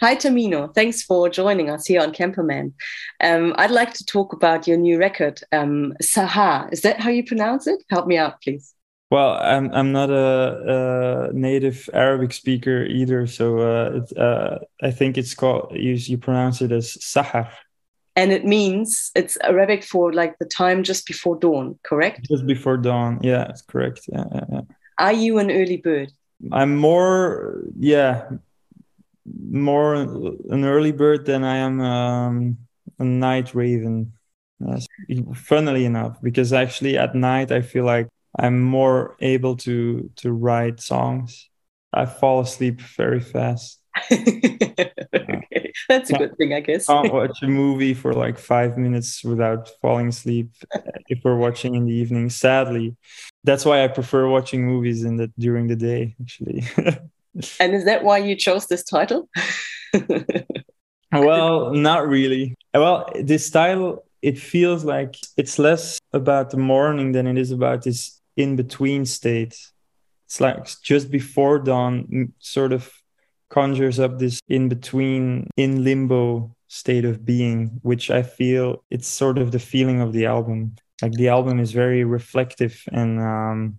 [0.00, 0.68] Hi, Tamino.
[0.68, 2.72] Thanks for joining us here on Camperman.
[3.20, 6.72] Um, I'd like to talk about your new record, um, Saha.
[6.72, 7.82] Is that how you pronounce it?
[7.90, 8.74] Help me out, please.
[9.10, 14.90] Well, I'm I'm not a, a native Arabic speaker either, so uh, it, uh, I
[14.90, 17.48] think it's called you, you pronounce it as sahar,
[18.18, 22.26] And it means it's Arabic for like the time just before dawn, correct?
[22.28, 23.20] just before dawn.
[23.22, 24.00] Yeah, that's correct.
[24.12, 24.60] Yeah, yeah, yeah.
[24.98, 26.10] Are you an early bird?
[26.50, 28.28] I'm more yeah,
[29.50, 32.58] more an early bird than I am um,
[32.98, 34.12] a night raven.
[34.58, 34.88] Yes.
[35.36, 40.80] Funnily enough, because actually at night I feel like I'm more able to to write
[40.80, 41.48] songs.
[41.92, 43.80] I fall asleep very fast.
[44.12, 45.57] okay.
[45.88, 46.86] That's a good thing, I guess.
[46.86, 51.74] can't watch a movie for like five minutes without falling asleep eh, if we're watching
[51.74, 52.30] in the evening.
[52.30, 52.96] Sadly,
[53.44, 56.16] that's why I prefer watching movies in the during the day.
[56.20, 56.64] Actually,
[57.60, 59.28] and is that why you chose this title?
[61.12, 62.54] well, not really.
[62.74, 67.82] Well, this title it feels like it's less about the morning than it is about
[67.82, 69.56] this in between state.
[70.26, 72.92] It's like just before dawn, sort of
[73.50, 79.38] conjures up this in between, in limbo state of being, which I feel it's sort
[79.38, 80.76] of the feeling of the album.
[81.02, 83.78] Like the album is very reflective and um,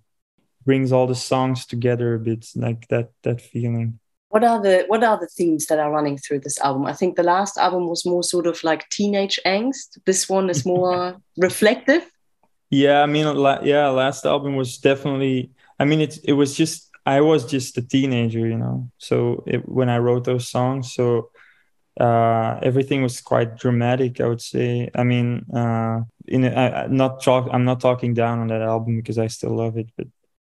[0.66, 4.00] brings all the songs together a bit, like that that feeling.
[4.30, 6.86] what are the what are the themes that are running through this album?
[6.86, 9.98] I think the last album was more sort of like teenage angst.
[10.06, 12.04] This one is more reflective.
[12.70, 13.26] Yeah, I mean,
[13.64, 15.52] yeah, last album was definitely.
[15.80, 18.90] I mean, it it was just I was just a teenager, you know.
[18.98, 21.30] So it, when I wrote those songs, so
[22.00, 24.22] uh, everything was quite dramatic.
[24.22, 24.90] I would say.
[24.96, 27.50] I mean, uh, in a, I, not talk.
[27.52, 30.08] I'm not talking down on that album because I still love it, but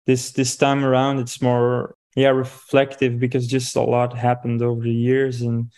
[0.07, 4.93] this this time around, it's more yeah reflective because just a lot happened over the
[4.93, 5.73] years and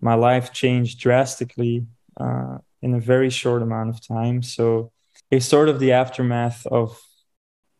[0.00, 1.86] my life changed drastically
[2.20, 4.42] uh, in a very short amount of time.
[4.42, 4.92] So
[5.30, 7.00] it's sort of the aftermath of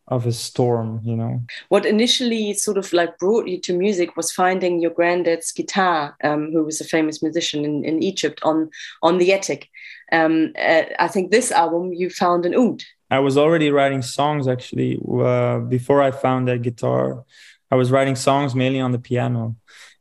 [0.07, 1.41] of a storm, you know.
[1.69, 6.51] What initially sort of like brought you to music was finding your granddad's guitar, um,
[6.51, 8.69] who was a famous musician in, in Egypt, on
[9.01, 9.69] on the attic.
[10.11, 12.83] Um, uh, I think this album you found an oud.
[13.09, 17.23] I was already writing songs actually uh, before I found that guitar.
[17.71, 19.55] I was writing songs mainly on the piano.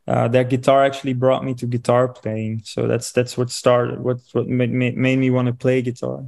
[0.07, 4.01] Uh, that guitar actually brought me to guitar playing, so that's that's what started.
[4.01, 6.27] What what made, made me want to play guitar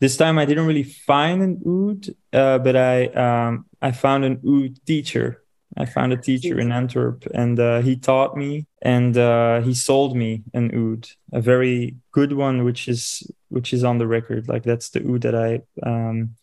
[0.00, 4.40] this time I didn't really find an oud, uh, but I um, I found an
[4.46, 5.42] oud teacher.
[5.78, 10.16] I found a teacher in Antwerp, and uh, he taught me, and uh, he sold
[10.16, 14.48] me an oud, a very good one, which is which is on the record.
[14.48, 16.36] Like that's the oud that I um,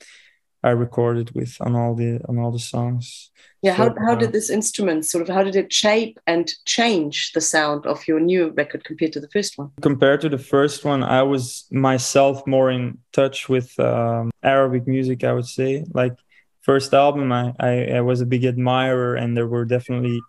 [0.63, 3.31] I recorded with on all the on all the songs.
[3.61, 6.51] Yeah, so, how, how did uh, this instrument sort of how did it shape and
[6.65, 9.71] change the sound of your new record compared to the first one?
[9.81, 15.23] Compared to the first one, I was myself more in touch with um, Arabic music.
[15.23, 16.15] I would say, like
[16.61, 20.21] first album, I, I I was a big admirer, and there were definitely,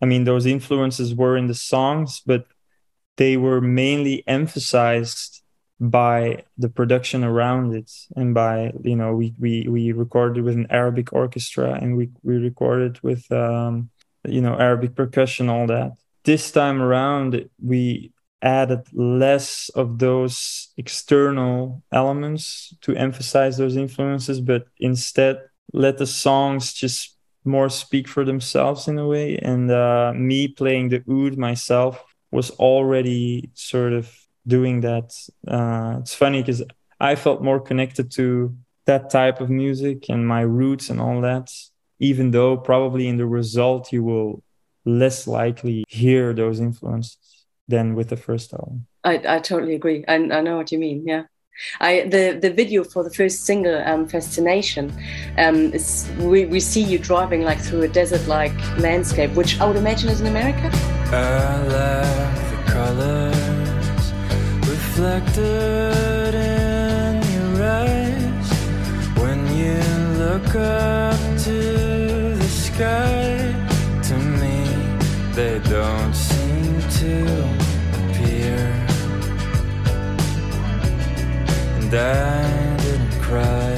[0.00, 2.46] I mean, those influences were in the songs, but
[3.16, 5.42] they were mainly emphasized
[5.80, 10.66] by the production around it and by you know we we we recorded with an
[10.68, 13.88] arabic orchestra and we we recorded with um
[14.28, 15.92] you know arabic percussion all that.
[16.24, 18.12] This time around we
[18.42, 25.40] added less of those external elements to emphasize those influences but instead
[25.72, 29.36] let the songs just more speak for themselves in a way.
[29.36, 34.14] And uh, me playing the oud myself was already sort of
[34.56, 35.08] doing that.
[35.46, 36.62] Uh, it's funny because
[36.98, 41.46] I felt more connected to that type of music and my roots and all that,
[41.98, 44.42] even though probably in the result you will
[44.84, 47.18] less likely hear those influences
[47.68, 48.86] than with the first album.
[49.04, 50.04] I, I totally agree.
[50.08, 51.06] I, I know what you mean.
[51.06, 51.24] Yeah.
[51.78, 54.86] I, the the video for the first single, um, "Fascination,"
[55.36, 55.72] um,
[56.30, 60.20] we, we see you driving like through a desert-like landscape, which I would imagine is
[60.22, 60.70] in America.
[65.00, 68.50] Reflected in your eyes
[69.16, 69.78] when you
[70.18, 73.54] look up to the sky.
[74.02, 74.64] To me,
[75.32, 77.22] they don't seem to
[77.98, 78.58] appear.
[81.78, 83.76] And I didn't cry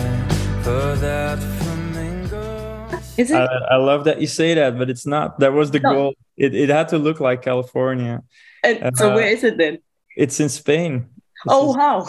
[0.65, 2.89] for that flamingo.
[3.17, 3.37] Is it?
[3.37, 5.39] I, I, love that you say that, but it's not.
[5.39, 5.93] That was the no.
[5.93, 6.15] goal.
[6.37, 8.25] It, it had to look like California.
[8.65, 9.79] And uh, so, where is it then?
[10.17, 11.09] It's in Spain.
[11.49, 12.07] Oh, wow.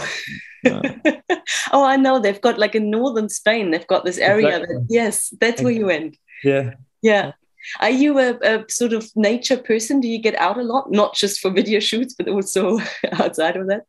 [0.64, 0.82] Yeah.
[1.72, 2.20] oh, I know.
[2.20, 4.76] They've got like in northern Spain, they've got this area exactly.
[4.76, 6.18] that, yes, that's where you went.
[6.44, 6.74] Yeah.
[7.02, 7.34] Yeah.
[7.80, 10.02] Are you a, a, sort of nature person?
[10.02, 10.92] Do you get out a lot?
[10.92, 12.80] Not just for video shoots, but also
[13.14, 13.84] outside of that?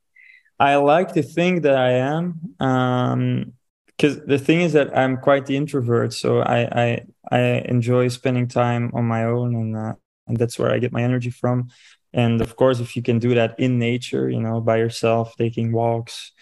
[0.59, 2.55] I like to think that I am.
[2.61, 3.53] Um,
[3.97, 8.49] because the thing is that I'm quite the introvert, so I I, I enjoy spending
[8.49, 9.93] time on my own, and uh,
[10.27, 11.71] and that's where I get my energy from
[12.15, 15.73] and of course if you can do that in nature you know by yourself taking
[15.73, 16.33] walks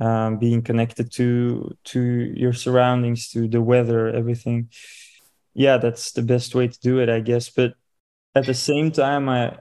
[0.00, 2.00] um, being connected to to
[2.36, 4.68] your surroundings to the weather everything
[5.54, 7.50] yeah that's the best way to do it i guess.
[7.50, 7.74] But
[8.34, 9.56] at the same time i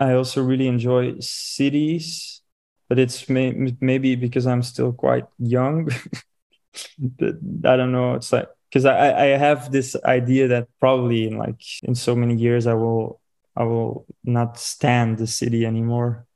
[0.00, 2.40] i also really enjoy cities
[2.88, 5.90] but it's may, maybe because i'm still quite young.
[6.98, 7.34] But
[7.66, 11.60] i don't know it's like because I, I have this idea that probably in like
[11.82, 13.20] in so many years i will
[13.56, 16.26] I will not stand the city anymore.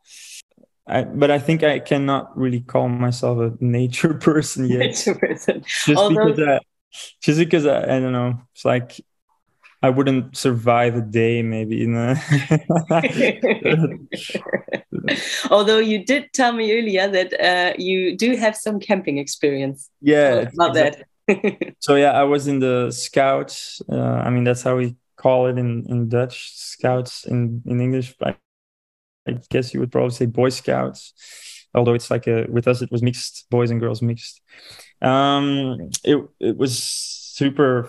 [0.86, 4.78] I, but I think I cannot really call myself a nature person yet.
[4.78, 5.64] Nature person.
[5.66, 6.26] Just Although...
[6.26, 6.60] because I,
[7.22, 8.40] just because I, I don't know.
[8.54, 9.00] It's like
[9.82, 11.76] I wouldn't survive a day, maybe.
[11.76, 12.14] You know?
[15.50, 19.90] Although you did tell me earlier that uh, you do have some camping experience.
[20.00, 21.04] Yeah, about exactly.
[21.28, 21.74] that.
[21.80, 23.82] so yeah, I was in the scouts.
[23.90, 24.96] Uh, I mean, that's how we
[25.26, 28.14] call it in, in Dutch, scouts in, in English.
[28.22, 28.36] I,
[29.26, 31.14] I guess you would probably say Boy Scouts,
[31.74, 34.40] although it's like a, with us, it was mixed, boys and girls mixed.
[35.02, 37.88] Um, it, it was super.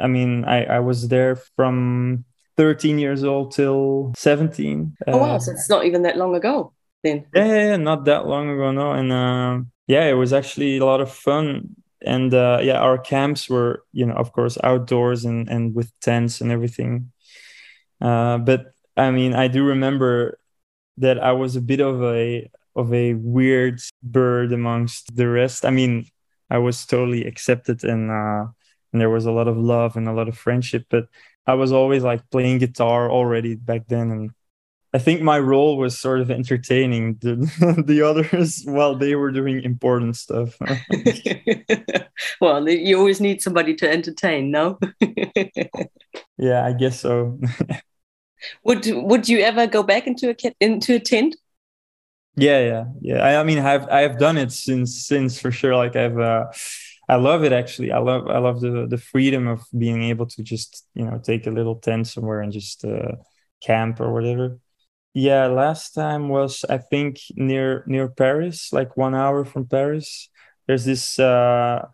[0.00, 2.24] I mean, I, I was there from
[2.56, 4.96] 13 years old till 17.
[5.06, 5.36] Oh, wow.
[5.36, 6.72] Uh, so it's not even that long ago
[7.04, 7.26] then.
[7.32, 8.90] Yeah, yeah, yeah not that long ago, no.
[8.90, 13.48] And uh, yeah, it was actually a lot of fun and uh, yeah, our camps
[13.48, 17.12] were, you know, of course, outdoors and and with tents and everything.
[18.00, 20.38] Uh, but I mean, I do remember
[20.98, 25.64] that I was a bit of a of a weird bird amongst the rest.
[25.64, 26.06] I mean,
[26.50, 28.46] I was totally accepted and uh,
[28.92, 31.06] and there was a lot of love and a lot of friendship, but
[31.46, 34.30] I was always like playing guitar already back then and
[34.94, 37.36] I think my role was sort of entertaining the,
[37.86, 40.56] the others while they were doing important stuff.
[42.40, 44.78] well, you always need somebody to entertain, no?
[46.38, 47.38] yeah, I guess so.
[48.64, 51.36] would Would you ever go back into a into a tent?
[52.36, 53.18] Yeah, yeah, yeah.
[53.18, 55.76] I, I mean, I've I've done it since since for sure.
[55.76, 56.18] Like I've.
[56.18, 56.46] Uh,
[57.08, 57.92] I love it actually.
[57.92, 61.46] I love I love the the freedom of being able to just you know take
[61.46, 63.12] a little tent somewhere and just uh,
[63.62, 64.58] camp or whatever.
[65.18, 70.28] Yeah, last time was I think near near Paris, like one hour from Paris.
[70.66, 71.86] There's this uh,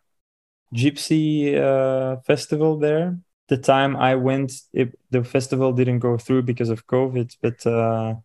[0.75, 3.19] gypsy uh, festival there.
[3.49, 8.17] The time I went, it, the festival didn't go through because of COVID, but uh,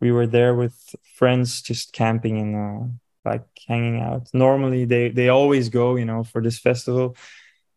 [0.00, 0.74] we were there with
[1.16, 2.86] friends, just camping and uh,
[3.30, 4.28] like hanging out.
[4.32, 7.16] Normally, they they always go, you know, for this festival,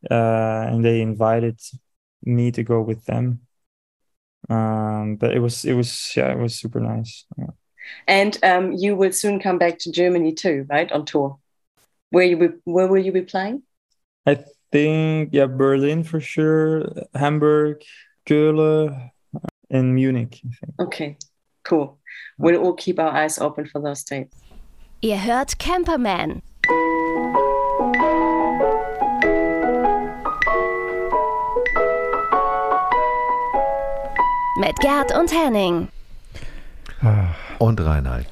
[0.09, 1.59] uh, and they invited
[2.23, 3.41] me to go with them
[4.49, 7.25] um, but it was it was yeah it was super nice.
[7.37, 7.53] Yeah.
[8.07, 11.37] and um, you will soon come back to germany too right on tour?
[12.11, 13.63] Where you be, where will you be playing?
[14.25, 16.85] I think yeah berlin for sure
[17.15, 17.83] hamburg
[18.27, 19.09] Köln,
[19.71, 20.41] and munich
[20.79, 21.17] okay
[21.69, 21.99] cool.
[22.37, 24.35] We'll all keep our eyes open for those dates.
[25.01, 26.41] Ihr hört camperman
[34.59, 35.87] mit Gerd und Henning.
[37.59, 38.27] Und Reinhard.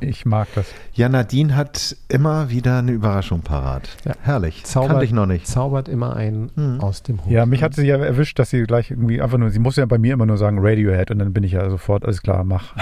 [0.00, 0.66] Ich mag das.
[0.94, 3.88] Ja, Nadine hat immer wieder eine Überraschung parat.
[4.06, 4.12] Ja.
[4.22, 4.64] Herrlich.
[4.64, 5.46] Zaubert, Kannte ich noch nicht.
[5.46, 6.80] Zaubert immer einen mhm.
[6.80, 7.30] aus dem Hut.
[7.30, 9.84] Ja, mich hat sie ja erwischt, dass sie gleich irgendwie einfach nur, sie muss ja
[9.84, 12.74] bei mir immer nur sagen Radiohead und dann bin ich ja sofort, alles klar, mach.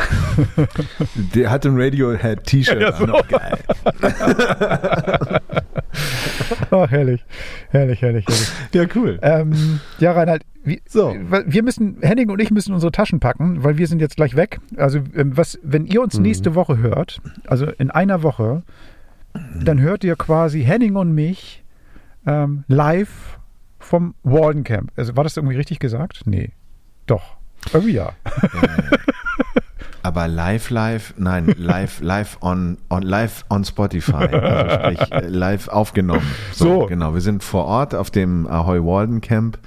[1.34, 3.04] Der hat ein Radiohead-T-Shirt ja, so.
[3.04, 3.22] an.
[3.28, 3.59] Geil.
[6.70, 7.24] oh, herrlich.
[7.70, 8.49] Herrlich, herrlich, herrlich.
[8.72, 9.18] Ja, cool.
[9.22, 11.14] Ähm, ja, Reinhard, wie, so.
[11.14, 14.61] wir müssen, Henning und ich müssen unsere Taschen packen, weil wir sind jetzt gleich weg.
[14.76, 16.22] Also, ähm, was, wenn ihr uns mhm.
[16.22, 18.62] nächste Woche hört, also in einer Woche,
[19.62, 21.64] dann hört ihr quasi Henning und mich
[22.26, 23.39] ähm, live
[23.78, 24.93] vom Walden Camp.
[24.97, 26.22] Also, war das irgendwie richtig gesagt?
[26.26, 26.51] Nee.
[27.07, 27.36] Doch.
[27.72, 28.12] Irgendwie ja.
[30.18, 35.68] Aber live, live, nein, live, live on, on live on Spotify, also sprich äh, live
[35.68, 36.26] aufgenommen.
[36.52, 37.14] So, so, genau.
[37.14, 39.60] Wir sind vor Ort auf dem Ahoy Walden Camp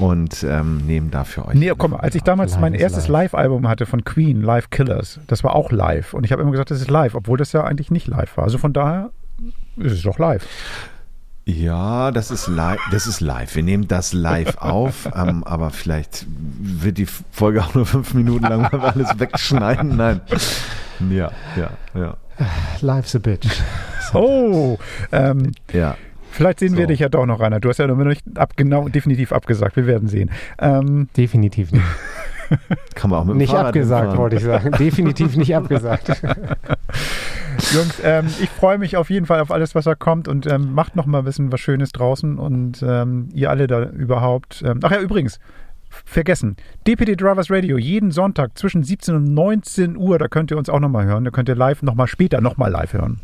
[0.00, 1.54] und ähm, nehmen dafür euch.
[1.54, 5.44] Nee, komm, als ich damals live mein erstes Live-Album hatte von Queen, Live Killers, das
[5.44, 6.14] war auch live.
[6.14, 8.42] Und ich habe immer gesagt, das ist live, obwohl das ja eigentlich nicht live war.
[8.42, 9.10] Also von daher
[9.76, 10.44] ist es doch live.
[11.48, 12.80] Ja, das ist live.
[12.90, 13.54] Das ist live.
[13.54, 18.42] Wir nehmen das live auf, ähm, aber vielleicht wird die Folge auch nur fünf Minuten
[18.44, 19.96] lang, weil wir alles wegschneiden.
[19.96, 20.20] Nein.
[21.08, 22.16] Ja, ja, ja.
[22.80, 23.46] Life's a bitch.
[24.14, 24.78] Oh,
[25.10, 25.96] ähm, ja.
[26.30, 26.78] Vielleicht sehen so.
[26.78, 27.58] wir dich ja doch noch, Rainer.
[27.58, 29.74] Du hast ja noch nicht ab, genau, definitiv abgesagt.
[29.74, 30.30] Wir werden sehen.
[30.60, 31.84] Ähm, definitiv nicht.
[32.94, 34.18] Kann man auch mit Nicht Fahrrad abgesagt, fahren.
[34.18, 34.70] wollte ich sagen.
[34.72, 36.08] Definitiv nicht abgesagt.
[37.72, 40.74] Jungs, ähm, ich freue mich auf jeden Fall auf alles, was da kommt und ähm,
[40.74, 44.62] macht noch mal ein bisschen was Schönes draußen und ähm, ihr alle da überhaupt.
[44.66, 45.38] Ähm, ach ja, übrigens,
[46.04, 46.56] vergessen.
[46.86, 50.80] DPD Drivers Radio, jeden Sonntag zwischen 17 und 19 Uhr, da könnt ihr uns auch
[50.80, 51.24] noch mal hören.
[51.24, 53.20] Da könnt ihr live noch mal später noch mal live hören.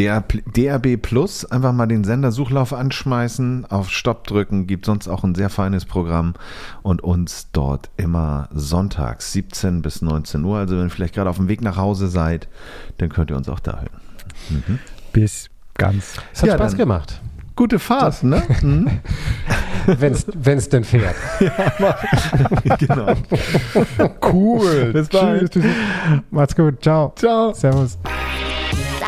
[0.00, 5.50] DRB Plus, einfach mal den Sendersuchlauf anschmeißen, auf Stopp drücken, gibt sonst auch ein sehr
[5.50, 6.34] feines Programm
[6.82, 10.58] und uns dort immer sonntags 17 bis 19 Uhr.
[10.58, 12.48] Also wenn ihr vielleicht gerade auf dem Weg nach Hause seid,
[12.98, 14.00] dann könnt ihr uns auch da hören.
[14.48, 14.78] Mhm.
[15.12, 16.14] Bis ganz.
[16.32, 17.20] Es hat ja, Spaß gemacht.
[17.56, 18.42] Gute Fahrt, das, ne?
[18.62, 19.00] Mhm.
[19.86, 21.16] Wenn es denn fährt.
[21.40, 23.14] ja, genau.
[24.22, 24.92] Cool.
[24.92, 25.52] Bis bald.
[25.52, 25.64] Tschüss.
[26.30, 26.82] Macht's gut.
[26.82, 27.12] Ciao.
[27.16, 27.52] Ciao.
[27.52, 27.98] Servus.